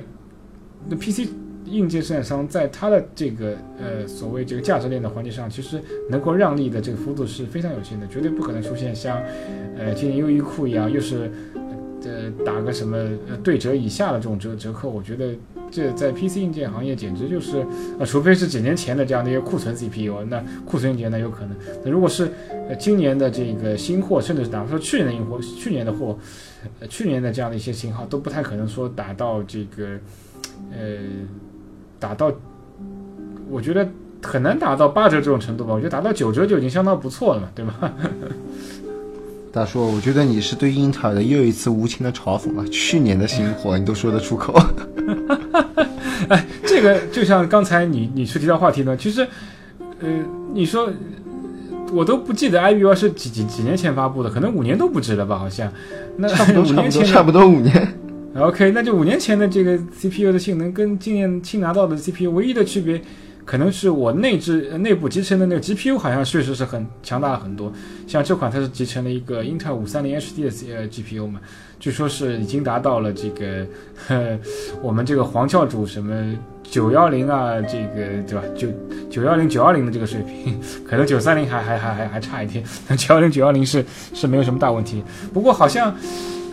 [0.89, 1.29] 那 PC。
[1.71, 9.21] 硬件生产商在它的这个呃所谓这个价值链的环节上，其实能够让利的这个幅度是非常有限的，绝对不可能出现像
[9.77, 11.31] 呃今年优衣库一样，又是
[12.03, 12.97] 呃打个什么
[13.29, 14.89] 呃对折以下的这种折折扣。
[14.89, 15.34] 我觉得
[15.71, 17.65] 这在 PC 硬件行业简直就是
[17.97, 21.55] 呃，除非是几年前的这样的一个库存 CPU，那库存硬件那有可能。
[21.86, 22.29] 那如果是
[22.67, 26.17] 呃今年的这个新货，甚至是哪怕说去年的硬货、去年的货、
[26.81, 29.97] 呃去年的这样的一些型号，都不太可能说达到这个
[30.71, 30.97] 呃。
[32.01, 32.29] 达到，
[33.49, 33.87] 我觉得
[34.23, 35.73] 很难达到八折这种程度吧。
[35.73, 37.93] 我觉得达到九折就已经相当不错了嘛，对吧？
[39.53, 42.65] 大叔，我觉得你是对英特尔的又一次无情的嘲讽啊。
[42.71, 44.53] 去年的新货你都说得出口？
[46.29, 49.27] 哎，这个就像刚才你你去提到话题呢，其实，
[49.99, 50.07] 呃，
[50.53, 50.89] 你说
[51.91, 55.37] 我都不记得 i b u 是几几几年前发布的，可能五年都不止了吧？
[55.37, 55.71] 好像，
[56.17, 57.93] 那差不多 五年前差不多五年。
[58.34, 63.02] OK，那就五年前的这个 CPU 的性能跟今年新拿到的 CPU 唯一的区别，
[63.44, 67.74] 可能是我内置内部集成的那个 GPU 好像确实是很强大很多。
[68.08, 71.41] 像这款它是集成了一个英特尔五三零 HD 的呃 GPU 嘛，
[71.78, 73.67] 据说是已经达到了这个
[74.08, 74.39] 呵
[74.82, 78.43] 我们这个黄教主什么九幺零啊，这个对吧？
[78.56, 78.67] 九
[79.10, 82.63] 九幺零九二零的这个水平，可能九三零还还还还还差一点，
[82.97, 85.04] 九幺零九幺零是是没有什么大问题。
[85.34, 85.95] 不过好像。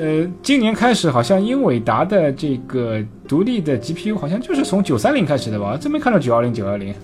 [0.00, 5.76] 呃，今年开始好像英伟达的这个独立的 GPU 好像就是从九三零开始的吧？
[5.76, 6.94] 真没看到九幺零、九幺零。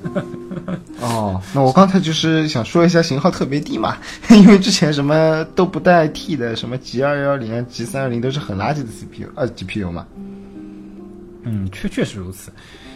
[1.03, 3.97] 哦，那我刚才就是想说一下型号特别低嘛，
[4.31, 10.07] 因为之前什么都不带 T 的，什么 G 二幺零、G 三二零都是很垃圾的 CPU，呃，GPU 嘛。
[11.43, 12.53] 嗯，确确实如此，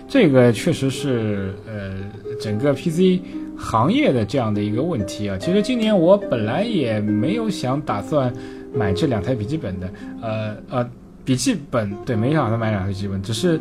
[0.08, 1.92] 这个确实是呃
[2.40, 3.20] 整个 PC
[3.56, 5.36] 行业的这样的一个问题啊。
[5.38, 8.32] 其实今年我本来也没有想打算。
[8.70, 9.90] 买这两台笔记本的，
[10.20, 10.90] 呃呃，
[11.24, 13.58] 笔记本对，没想到买两台笔记本，只是，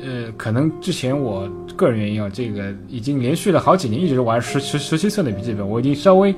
[0.00, 6.32] 呃，可能之前我个人原因啊，这个已经连续了好几年一直玩十十十七寸的笔记本，我已经稍微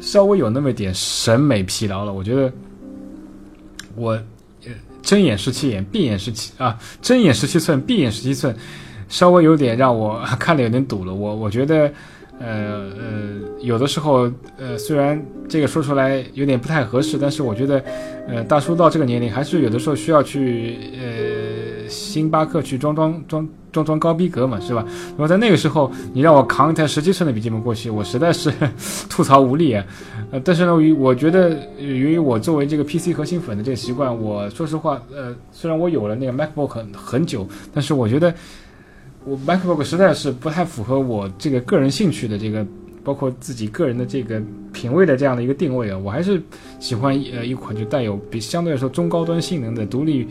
[0.00, 2.14] 稍微有那么点审美疲劳了。
[2.14, 2.50] 我觉得
[3.94, 4.18] 我
[5.02, 8.54] 睁眼十七眼，闭眼十七啊，睁眼十七寸，闭眼十七寸，
[9.08, 11.14] 稍微有点让我看的有点堵了。
[11.14, 11.92] 我我觉得。
[12.42, 17.84] 呃呃，有的时候，呃，虽然这个说出来有点不太合适，但是我觉得，
[18.26, 21.49] 呃，大叔到这个年龄，还是有的时候需要去呃
[21.90, 24.82] 星巴克去装装装装装高逼格嘛，是吧？
[25.08, 28.50] 然后在那个时候你让我扛一台十七寸的笔记本过去，我实在是
[29.10, 29.84] 吐槽无力啊。
[30.30, 38.32] 呃，但是呢，于我觉得由于我作为这个 PC 核心粉的这个习惯，我说实话，呃，虽然我有了那个 MacBook 很很久，但是我觉得。
[39.22, 42.66] 我 MacBook 实在是不太符合我这个个人兴趣的这个，
[43.04, 44.40] 包括自己个人的这个
[44.72, 46.40] 品味的这样的一个定位啊，我还是
[46.78, 50.26] 喜欢呃一款就带有比相对来说中高端性能的独立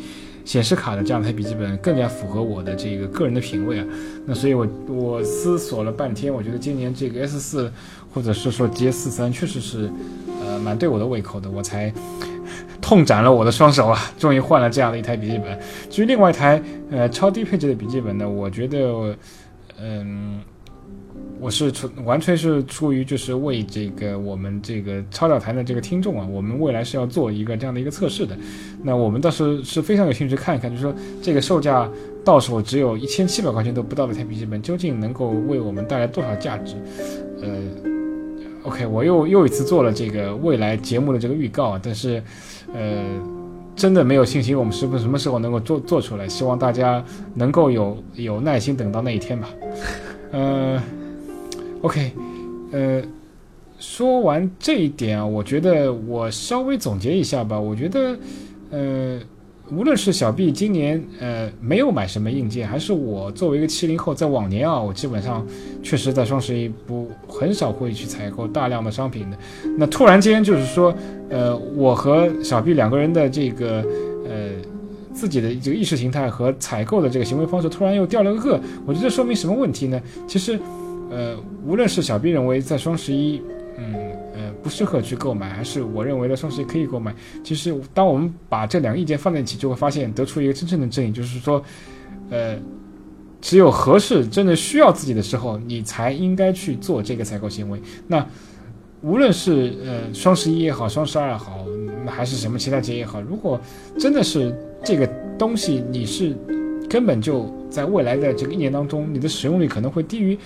[0.50, 3.86] 显示卡的这样一台笔记本，更加符合我的这个个人的品味啊。
[4.26, 7.72] 那所以我我思索了半天，我觉得今年这个 S 四
[8.12, 9.92] 或者是说 J 四三确实是
[10.44, 11.94] 呃蛮对我的胃口的，我才。
[12.82, 14.00] 痛斩了我的双手啊！
[14.18, 15.60] 终于换了这样的一台笔记本。
[15.92, 16.60] 至于另外一台
[16.90, 19.16] 呃超低配置的笔记本呢，我觉得，
[19.80, 20.40] 嗯，
[21.40, 28.38] 我是出完全是出于就是为这个我们这个超导台的这个听众啊，我们未来是要做一个这样的一个测试的。
[28.84, 31.90] 那我们倒是是非常有兴趣看一看，就是说这个售价
[32.24, 36.76] 到手只有一千七百块钱都不到的台笔记本，究竟能够为我们带来多少价值？
[37.42, 37.50] 呃。
[38.64, 42.22] OK，我又又一次做了这个未来节目的这个预告啊，但是，
[42.74, 43.02] 呃，
[43.74, 46.28] 真的没有信心，我们是不是什么时候能够做做出来？
[46.28, 47.02] 希望大家
[47.34, 49.48] 能够有有耐心等到那一天吧。
[50.32, 50.84] 呃
[51.82, 52.12] ，OK，
[52.72, 53.02] 呃，
[53.78, 57.60] 说完这一点啊，我觉得我稍微总结一下吧。
[57.60, 58.18] 我觉得，
[58.72, 59.20] 呃。
[59.72, 65.46] 无论是小 B 今年呃没有买什么硬件，还是我作为一个七零后，在往年啊，我基本上
[65.84, 69.38] 确实在双十一不很少会去采购大量的商品的。
[69.78, 70.92] 那突然间就是说，
[71.30, 73.86] 呃，我和小 B 两个人的这个
[74.28, 74.50] 呃
[75.14, 80.02] 自己的这个意识形态和采购的这个行为方式突然又掉了个个，我觉得说明什么问题呢？
[80.28, 80.60] 其实，
[81.10, 83.42] 呃，无论是小 B 认为在双十一，
[83.78, 83.94] 嗯。
[84.34, 87.14] 呃不适合去购买，还是我认为的双十一可以购买。
[87.44, 91.64] 其实，当我们把这两个意见放在一起，就会发现得出一个真正的正义，就是说，
[92.30, 92.58] 呃，
[93.42, 97.82] 只有合适、真的需要自己的时候，你才应该去做这个采购行为。
[98.08, 98.26] 那
[99.02, 101.66] 无论是呃双十一也好，双十二也好，
[102.06, 103.60] 还是什么其他节也好，如果
[103.98, 106.36] 真的是这个东西你是
[106.90, 110.38] 根本就在未来的这个一年当中，你的使用率可能会低于。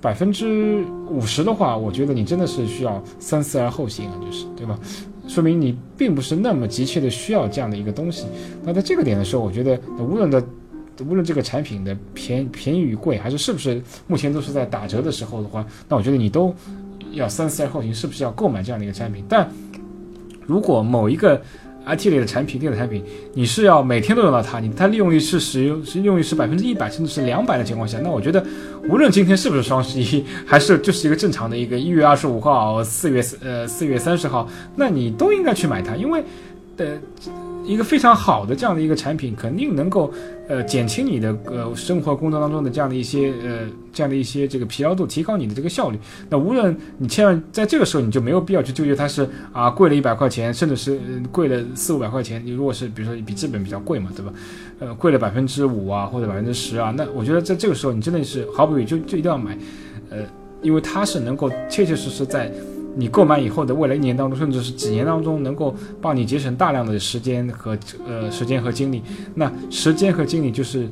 [0.00, 4.78] 百分之五十的话，我觉得你真的是需要三思而后行啊，就是对吧？
[5.26, 8.26] 说明你并不是那么急切的需要这样的一个东西。
[8.62, 10.42] 那在这个点的时候，我觉得无论的
[11.00, 16.54] 无论这个产品的便便宜与贵，还是是不是目前都是在打折的时候的话，那我觉得你都
[17.12, 19.24] 要三思而后行，是不是要购买这样的一个产品？
[19.28, 19.50] 但
[20.46, 21.42] 如果某一个
[21.86, 28.44] IT 类的产品，电子产品，你是要每天都用到它，你它利用率是使用是利用率是百分之一百，甚至是两百的情况下，那我觉得，
[28.88, 36.24] 无论今天是不是双十一， 还是就是一个正常的一个一月二十五号、四月呃四月三十号，那你都应该去买它，因为，
[36.78, 36.86] 呃。
[37.66, 40.12] 一个非常好的这样的一个产品，肯定能够
[40.48, 45.98] 呃减轻你的呃生活工作当中的这样的一些呃这样的一些这个疲劳度，提高你的这个效率。
[46.30, 51.00] 那无论你千万在这个时候，你就没有必要去纠结它是啊贵了一百块钱，甚至是
[51.32, 52.40] 贵了四五百块钱。
[52.44, 54.32] 你如果是比如说比基本比较贵嘛，对吧？
[54.78, 59.58] 呃，贵了百分之五啊或者百分之十啊，那我觉得在这个时候你真的是毫不犹豫就就一定要买，
[60.10, 60.18] 呃，
[60.62, 62.52] 因为它是能够切切实实在。
[62.98, 67.76] 你购买以后的未来一年当中，甚至是几年当中，能够帮你节省大量的时间和
[68.08, 69.02] 呃时间和精力。
[69.34, 70.88] 那时间和精力就是，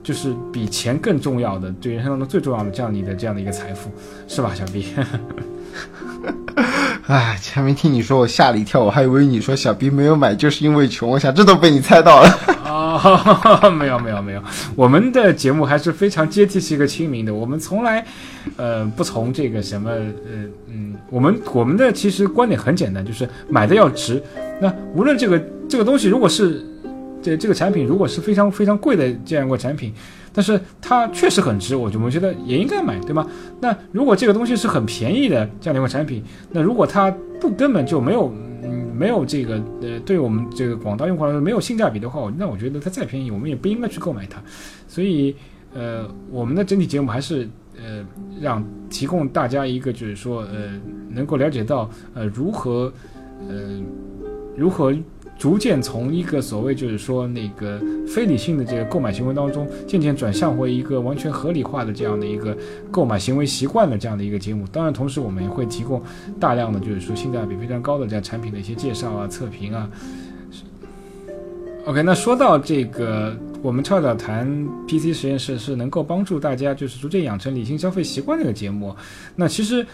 [0.00, 3.90] 就是比钱更重要的，对人生当中最重要的这样你的这样的一个财富，
[4.28, 4.86] 是吧，小 B？
[7.08, 12.28] 哎，前面听你说我吓了一跳，我还以为你说小 B 没有买就是因为穷，我想这都被你猜到了。
[13.60, 14.42] 啊，没有没有没有，
[14.76, 18.04] 我们的节目还是非常接地气、一个亲民的，我们从来
[18.56, 20.06] 呃不从这个什么呃
[20.68, 24.22] 嗯，我们我们的其实观点很简单，就是买的要值。
[24.60, 26.64] 那无论这个这个东西如果是
[27.22, 29.92] 这这个产品如果是非常非常贵的这样一个产品。
[30.32, 33.26] 但是它确实很值，我就我觉得也应该买，对吗？
[33.58, 44.42] 那如果这个东西是很便宜的这样的一款产品，那如果它不根本就没有，嗯，没有这个呃，对我们这个广大用户来说没有性价比的话，那我觉得它再便宜，我们也不应该去购买它。
[44.88, 45.34] 所以，
[45.74, 48.04] 呃，我们的整体节目还是呃，
[48.40, 52.92] 让提供大家一个就是说呃，能够了解到呃如何
[53.48, 53.80] 呃
[54.56, 54.94] 如何。
[55.40, 62.54] 逐渐从一个所谓就是说那个非理性的这个购买行为当中，渐渐转向为一个完全合理化的这样的一个
[62.90, 64.66] 购买行为习惯的这样的一个节目。
[64.70, 66.02] 当然，同时我们也会提供
[66.38, 69.88] 大量的就是说性价比非常高的这样产品的一些介绍啊、测评啊。
[71.86, 74.46] OK，那说到这个，我们跳跳谈
[74.86, 78.94] PC 实验室是能够帮助大家就是逐渐养成理性消费习惯这个节目。
[79.34, 79.86] 那其实。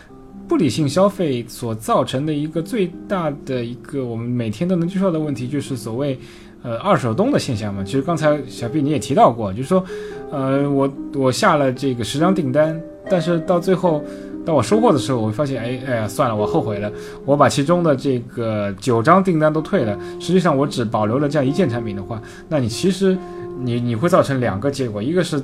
[0.48, 6.16] 不理性消费所造成的一个最大的一个我们每天都能接受的问题，就是所谓，
[6.62, 7.82] 呃，二手东的现象嘛。
[7.84, 9.84] 其实刚才小 B 你也提到过，就是说，
[10.30, 14.04] 呃，我我下了这个十张订单，但是到最后，
[14.44, 16.92] 当我收货的时候，我会发现，哎哎呀，算了，我后悔了，
[17.24, 19.98] 我把其中的这个九张订单都退了。
[20.20, 23.18] 实际上我只保留了这样一件产品的话，那你其实
[23.60, 25.42] 你你会造成两个结果，一个是。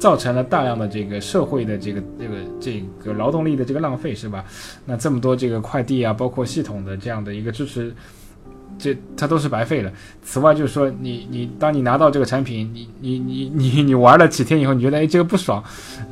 [0.00, 4.42] 造成了大量的这个社会的这个这个这个劳动力的这个浪费，是吧？
[4.86, 7.94] 那这么多这个快递啊，包括系统的这样的一个支持，
[8.78, 9.92] 这它都是白费了。
[10.22, 15.62] 此外，就是说你你当你拿到这个产品，你你你你你玩了几天以后，你觉得哎这个不爽，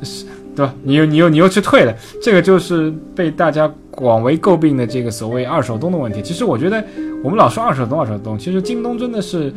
[0.03, 0.23] 是，
[0.55, 0.73] 对吧？
[0.83, 6.21] 你又你又你又去退了，这个就是被大家广为诟病的这个所谓二手东的问题。
[6.21, 6.85] 其实我觉得
[7.23, 9.51] 我们老说二手东二手东，其实京东真的是，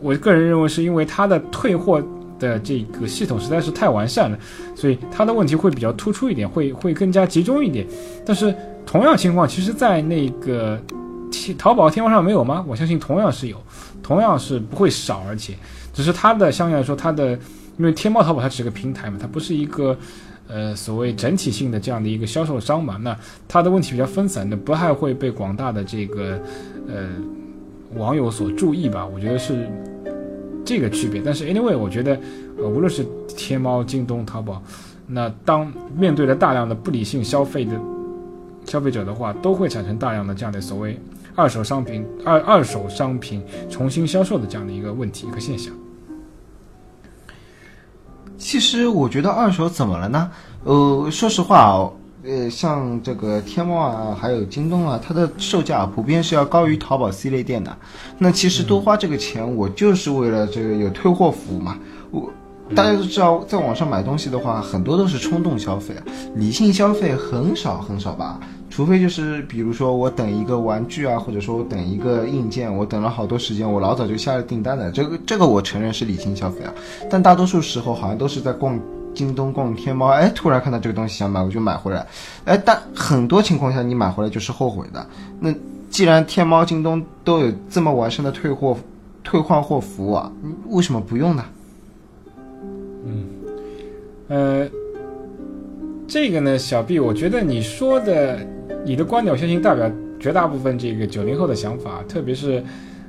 [0.00, 2.02] 我个人认为是因为它的退货。
[2.42, 4.38] 的这个系统实在是太完善了，
[4.74, 7.86] 所以它的问题会比较突出一点，会会更加集中一点。
[8.26, 10.78] 但是同样情况，其实，在那个
[11.30, 12.64] 天淘宝、天猫上没有吗？
[12.68, 13.56] 我相信同样是有，
[14.02, 15.54] 同样是不会少，而且
[15.94, 17.30] 只是它的相对来说，它的
[17.78, 19.96] 因为天猫、淘宝它只是个平台嘛，它不是一个
[20.48, 23.16] 呃所谓整体性的这样的一个销售商嘛，那
[23.48, 26.38] 它的问题比较分散，那不太会被广大的这个
[26.88, 27.08] 呃
[27.94, 29.06] 网友所注意吧？
[29.06, 29.70] 我觉得是
[30.64, 31.20] 这个区别。
[31.24, 32.18] 但是 anyway，我觉得
[32.58, 34.62] 呃无论是天猫、京东、淘宝，
[35.06, 37.80] 那当面对着大量的不理性消费的
[38.64, 40.98] 消费者的话，都会产生大量的这样的所谓
[41.34, 45.72] 二手商品、二二手商品重新销售的这样的一个问题和现象。
[48.38, 50.30] 其实我觉得二手怎么了呢？
[50.64, 51.92] 呃，说实话哦，
[52.24, 57.76] 呃，像这个天猫啊，还有京东啊，它的售价普遍是要高于淘宝 C 类店的。
[58.16, 61.76] 那其实多花这个钱，我就是为了这个有退货服务嘛。
[62.12, 62.30] 我
[62.76, 65.94] 大家都知道，在网上买东西的话，很多都是冲动消费，
[66.36, 68.38] 理性消费很少很少吧。
[68.70, 76.72] 除非就是比如说我等一个玩具啊，或者说我等一个硬件，我等了好多时间，我老早就下了订单的，这个这个我承认是理性消费啊。
[77.10, 78.78] 但大多数时候好像都是在逛
[79.14, 82.06] 京东、逛天猫，哎，突然看到这个东西想买，我就买回来，
[82.44, 85.06] 哎，但很多情况下你买回来就是后悔的。
[85.40, 85.52] 那
[85.90, 88.76] 既然天猫、京东都有这么完善的退货、
[89.22, 90.32] 退换货服务啊，
[90.68, 91.44] 为什么不用呢？
[93.04, 93.26] 嗯
[94.28, 94.68] 呃，
[96.06, 98.38] 这个呢，小 B，我觉得你说的，
[98.84, 102.64] 你的观点，我相信代表绝大部分这个九零后的想法，特别是，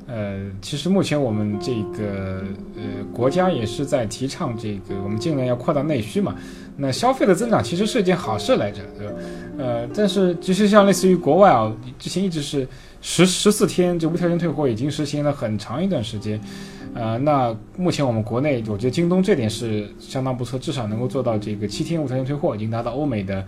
[0.06, 2.44] 呃，其实目前我们这个
[2.76, 2.84] 呃
[3.14, 6.36] 国家也是在提倡这个，我们尽量要扩大内需嘛。
[6.76, 9.14] 那消费的增长其实是一件好事来着，对吧？
[9.58, 12.68] 呃，但是其实像类似于国外啊，之前一直是
[13.00, 16.40] 十十四天就无条件退货，已经实行了很长一段时间。
[16.96, 23.44] 呃，那目前我们国内，我觉得京东这点是相当不错，至少能够做到这个七天无条件退货，已经达到欧美的，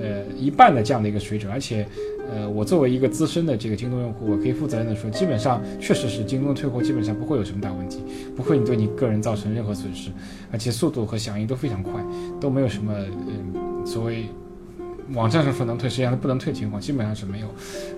[0.00, 1.52] 呃一半的这样的一个水准。
[1.52, 1.84] 而且，
[2.30, 8.00] 呃，我作为一个资深的这个京东用户，我可以负责任的说，基本上确实是京东退货基本上不会有什么大问题，
[8.36, 10.10] 不会对你个人造成任何损失，
[10.52, 11.92] 而且速度和响应都非常快，
[12.40, 14.26] 都没有什么呃所谓
[15.14, 17.48] 网站上说能退，实际上不能退的情况，基本上是没有。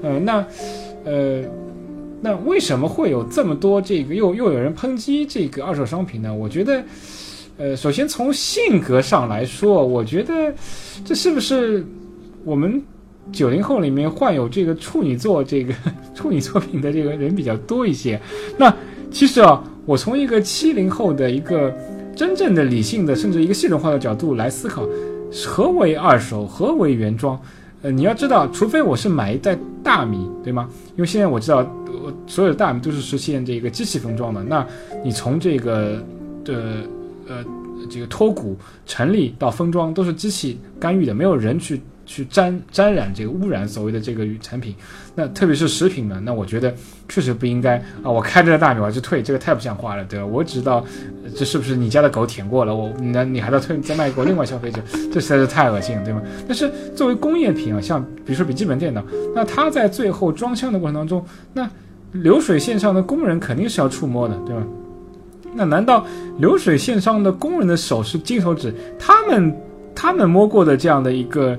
[0.02, 0.46] 呃，那，
[1.04, 1.44] 呃。
[2.22, 6.34] 那为什么会有这么多这个又又有人抨击这个二手商品呢？
[6.34, 6.82] 我觉得，
[7.58, 10.52] 呃，首先从性格上来说，我觉得
[11.04, 11.84] 这是不是
[12.44, 12.82] 我们
[13.32, 15.74] 九零后里面患有这个处女座这个
[16.14, 18.20] 处女作品的这个人比较多一些？
[18.56, 18.74] 那
[19.10, 21.74] 其实啊，我从一个七零后的一个
[22.14, 24.88] 真正的理性的甚至一个系统化的角度来思考，
[25.44, 27.38] 何为二手，何为原装？
[27.82, 30.68] 呃，你要知道，除非我是买一袋大米，对吗？
[30.96, 31.66] 因为现在我知道。
[31.98, 34.40] 我所有的大米都是实现这个机器封装的。
[34.44, 34.64] 那
[35.02, 36.00] 你从这个
[36.44, 36.82] 的
[37.26, 37.44] 呃
[37.90, 44.74] 这个脱骨成立到封装都是机器干预的，没有人去去沾沾染这个污染所谓的这个产品。
[45.14, 46.72] 那特别是食品呢，那我觉得
[47.08, 48.10] 确实不应该啊！
[48.10, 50.26] 我开着大米我就退，这个太不像话了，对吧？
[50.26, 50.84] 我只知道
[51.34, 54.80] 这是不是你家的狗舔过了，我那你还在退再卖给另外消费者，
[55.10, 56.20] 这实在是太恶心了，对吗？
[56.46, 59.02] 但是作为工业品啊，像比如说笔记本电脑，
[59.34, 61.66] 那它在最后装箱的过程当中，那
[62.12, 64.62] 流水线上的工人肯定是要触摸的，对吧？
[65.54, 66.04] 那难道
[66.38, 68.74] 流水线上的工人的手是金手指？
[68.98, 69.56] 他们
[69.94, 71.58] 他们摸过的这样的一个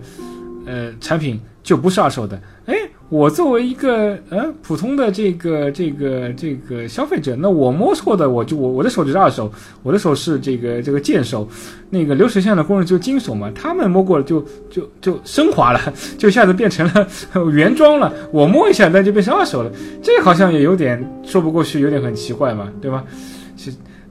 [0.68, 2.40] 呃产品就不是二手的？
[2.68, 2.76] 哎。
[3.10, 9.50] 我作为一个呃普通的这个这个这个消费者，那我摸错的我就我我的手就是二手，
[9.82, 11.48] 我的手是这个这个贱手，
[11.90, 15.80] 那个流水线的工人就金手嘛，他们摸过了就就就升华了，
[16.20, 17.08] 就一下子变成了
[17.54, 19.72] 原装了，我摸一下那就变成二手了，
[20.04, 23.06] 这好像也有点说不过去，有点很奇怪嘛，对吧？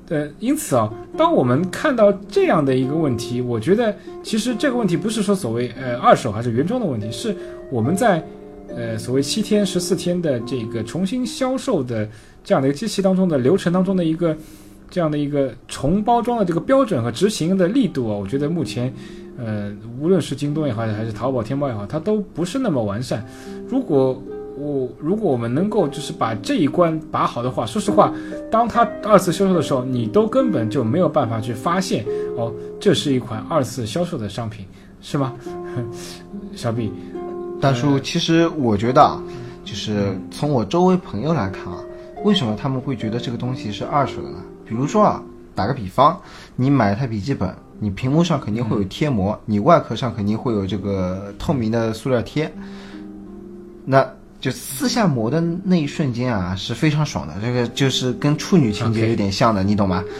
[0.09, 7.37] 呃，因此啊，当我们看到这样的一个问题，我觉得其实这个问题不是说所谓呃二手还是原装的问题，是
[7.71, 8.23] 我们在。
[8.69, 12.07] 呃，所谓七天、十四天的这个重新销售的
[12.45, 14.37] 这样的一个机器当中的流程当中的一个
[14.91, 18.93] 这样的一个重包装的这个标准和执行的力度啊，我觉得目前，
[19.39, 23.25] 呃，无论是京东也好，还是淘宝、天猫也好，它都不是那么完善。
[23.69, 24.21] 如果
[24.57, 28.13] 我如果我们能够就是把这一关把好的话，说实话，
[28.51, 32.05] 当它二次销售的时候，你都根本就没有办法去发现
[32.37, 34.65] 哦，这是一款二次销售的商品，
[35.01, 35.35] 是吗？
[36.57, 36.91] 小毕。
[37.61, 39.23] 大叔，其实我觉得啊，
[39.65, 41.79] 就是从我周围朋友来看啊，
[42.25, 44.39] 为什么他们会觉得这个东西是二手的呢？
[44.67, 45.23] 比如说啊，
[45.55, 46.21] 打个比方，
[46.55, 52.53] 你买一台笔记本，你屏幕上肯定会有贴膜，你外壳上肯定会有这个透明的塑料贴，
[53.87, 54.07] 那
[54.41, 60.05] 就撕下膜的那一瞬间啊，是非常爽的，这个就是跟处女情节有点像的，你懂吗？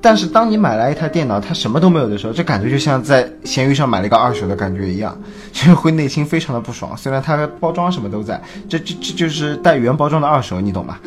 [0.00, 5.18] 但是当你买来一台电脑，它什么都没有的时候，这感觉就像在闲鱼上买了一个二手的感觉一样，
[5.52, 6.96] 就会内心非常的不爽。
[6.96, 10.98] 虽然它包装什么都在，这这这就是带原包装的二手，你懂吗？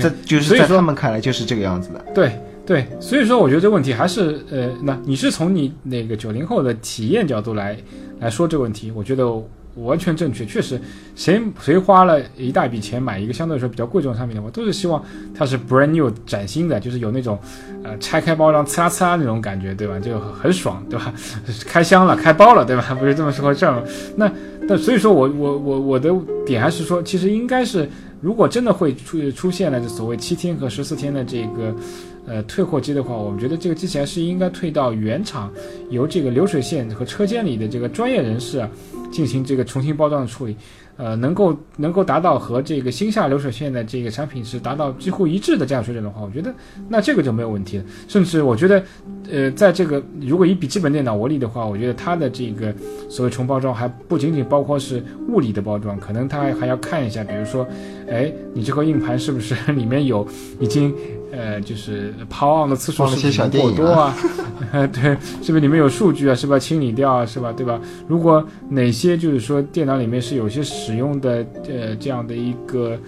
[0.00, 2.04] 这就是在他们看来就是这个样子的。
[2.14, 7.76] 对，对，所以说我觉得这个问题还是呃，那你是从你那个九零后的体验角度来
[8.20, 9.26] 来说这个问题，我觉得
[9.76, 10.44] 完全正确。
[10.46, 10.80] 确实，
[11.16, 15.04] 谁谁花了一大笔钱买一个相对来说比较贵重的产品的话，都是希望
[15.34, 17.38] 它是 brand new 崭新的，就是有那种
[17.82, 19.98] 呃拆开包装呲啦呲啦那种感觉，对吧？
[19.98, 21.12] 就很爽，对吧？
[21.66, 22.82] 开箱了，开包了，对吧？
[22.98, 23.82] 不是这么说事儿吗？
[24.16, 24.30] 那
[24.62, 26.10] 那所以说我我我我的
[26.46, 27.88] 点还是说，其实应该是，
[28.20, 31.74] 如果真的会出出现了这所谓七天和十四天的这个。
[32.26, 35.52] 呃，退货机的话，我们觉得这个机器还是应该退到原厂，
[35.90, 38.66] 由这个流水线和车间里的这个专业人士，
[39.12, 40.56] 进行这个重新包装的处理。
[40.96, 46.54] 呃，能够能够达到和这个新下流水线的这个产品是达到几乎一致的这样水准的话，我觉得
[46.88, 47.84] 那这个就没有问题了。
[48.06, 48.82] 甚至我觉得，
[49.30, 52.72] 呃，在这个如果以笔记本电脑为例的话，我觉得它的这个
[53.08, 57.66] 所谓重包装还不仅仅包括是物理的包装，可能它还要看一下，比如说，
[58.08, 60.26] 哎，你这个硬盘是不是里面有
[60.60, 60.94] 已经。
[61.36, 64.14] 呃，就是抛 on 的次数是 不是过多啊？
[64.70, 66.32] 对，是不是里面有数据啊？
[66.32, 67.26] 是不是要清理掉啊？
[67.26, 67.52] 是吧？
[67.52, 67.80] 对吧？
[68.06, 72.98] 如果哪些就是说电脑里面是有些使用的呃这样的一个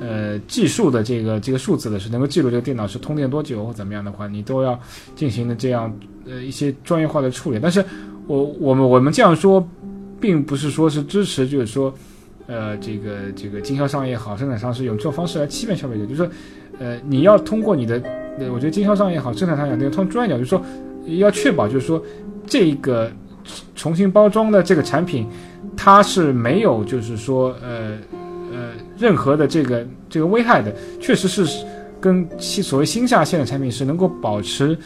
[0.00, 4.78] 呃计数的这个这个数字的，是能够记录这个电脑是通电多久或怎么样的话，你都要
[5.14, 5.94] 进行的这样
[6.26, 7.58] 呃一些专业化的处理。
[7.60, 7.84] 但是
[8.26, 9.66] 我我们我们这样说，
[10.18, 11.92] 并不是说是支持，就是说
[12.46, 16.28] 呃这个这个经销商也好，生产商是用这种方式来欺骗消费者，就是说。
[16.80, 18.00] 呃，你要通过你的，
[18.52, 20.62] 我觉得经销商也好，生产商也好，从专业角度说，
[21.18, 22.00] 要确保就是说，
[22.46, 23.10] 这个
[23.74, 25.26] 重新包装的这个产品，
[25.76, 27.98] 它是没有就是说，呃
[28.52, 31.64] 呃，任何的这个这个危害的，确实是
[32.00, 34.76] 跟所谓新下线的产品是能够保持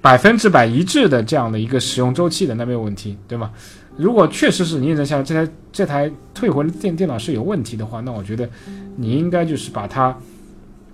[0.00, 3.50] 百分之百一致的这样的一个使用周期的，那没有问题，对吗？
[3.96, 8.48] 如果确实是你验证下这台这台退回的电电脑是有问题的话，那我觉得
[8.96, 10.16] 你应该就是把它。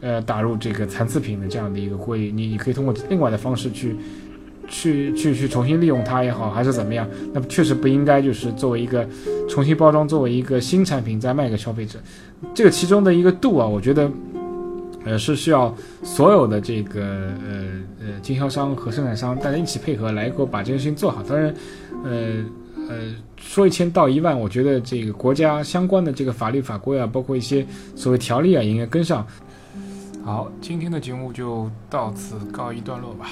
[0.05, 3.95] 呃，打入这个残次品的这样的一个会议，你你可以通过另外的方式去，
[4.69, 7.09] 去去去重新利用它也好，还是怎么样？
[7.33, 9.07] 那么确实不应该就是作为一个
[9.49, 11.99] 重新包装，作为一个新产品再卖给消费者。
[12.55, 14.11] 这个其中的一个度啊，我觉得，
[15.05, 17.67] 呃，是需要所有的这个呃
[18.01, 21.23] 呃经销商和生产商大家一起配合来够把这件事情做好。
[21.23, 21.55] 当然，
[22.05, 22.45] 呃
[22.89, 29.27] 呃，说一千道一万，我觉得这个国家相关的这个法律法规啊，包括一些所谓条例啊，应该跟上。
[30.25, 33.31] 好，今天的节目就到此告一段落吧。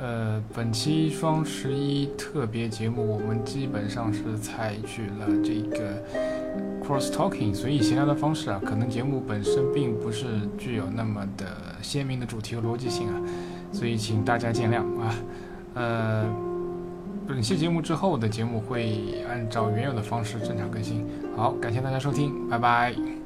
[0.00, 6.02] 呃，本期双十一特别节目，我们基本上是采取了这个
[6.82, 10.24] cross talking 随意闲聊的方式啊，可能节目本身并不是
[10.56, 11.46] 具有那么的
[11.82, 13.14] 鲜明的主题和逻辑性啊，
[13.72, 15.14] 所以请大家见谅啊。
[15.74, 16.24] 呃，
[17.28, 21.06] 本期节目之后的节目会按照原有的方式正常更新。
[21.36, 23.19] 好，感谢大家收听，拜拜。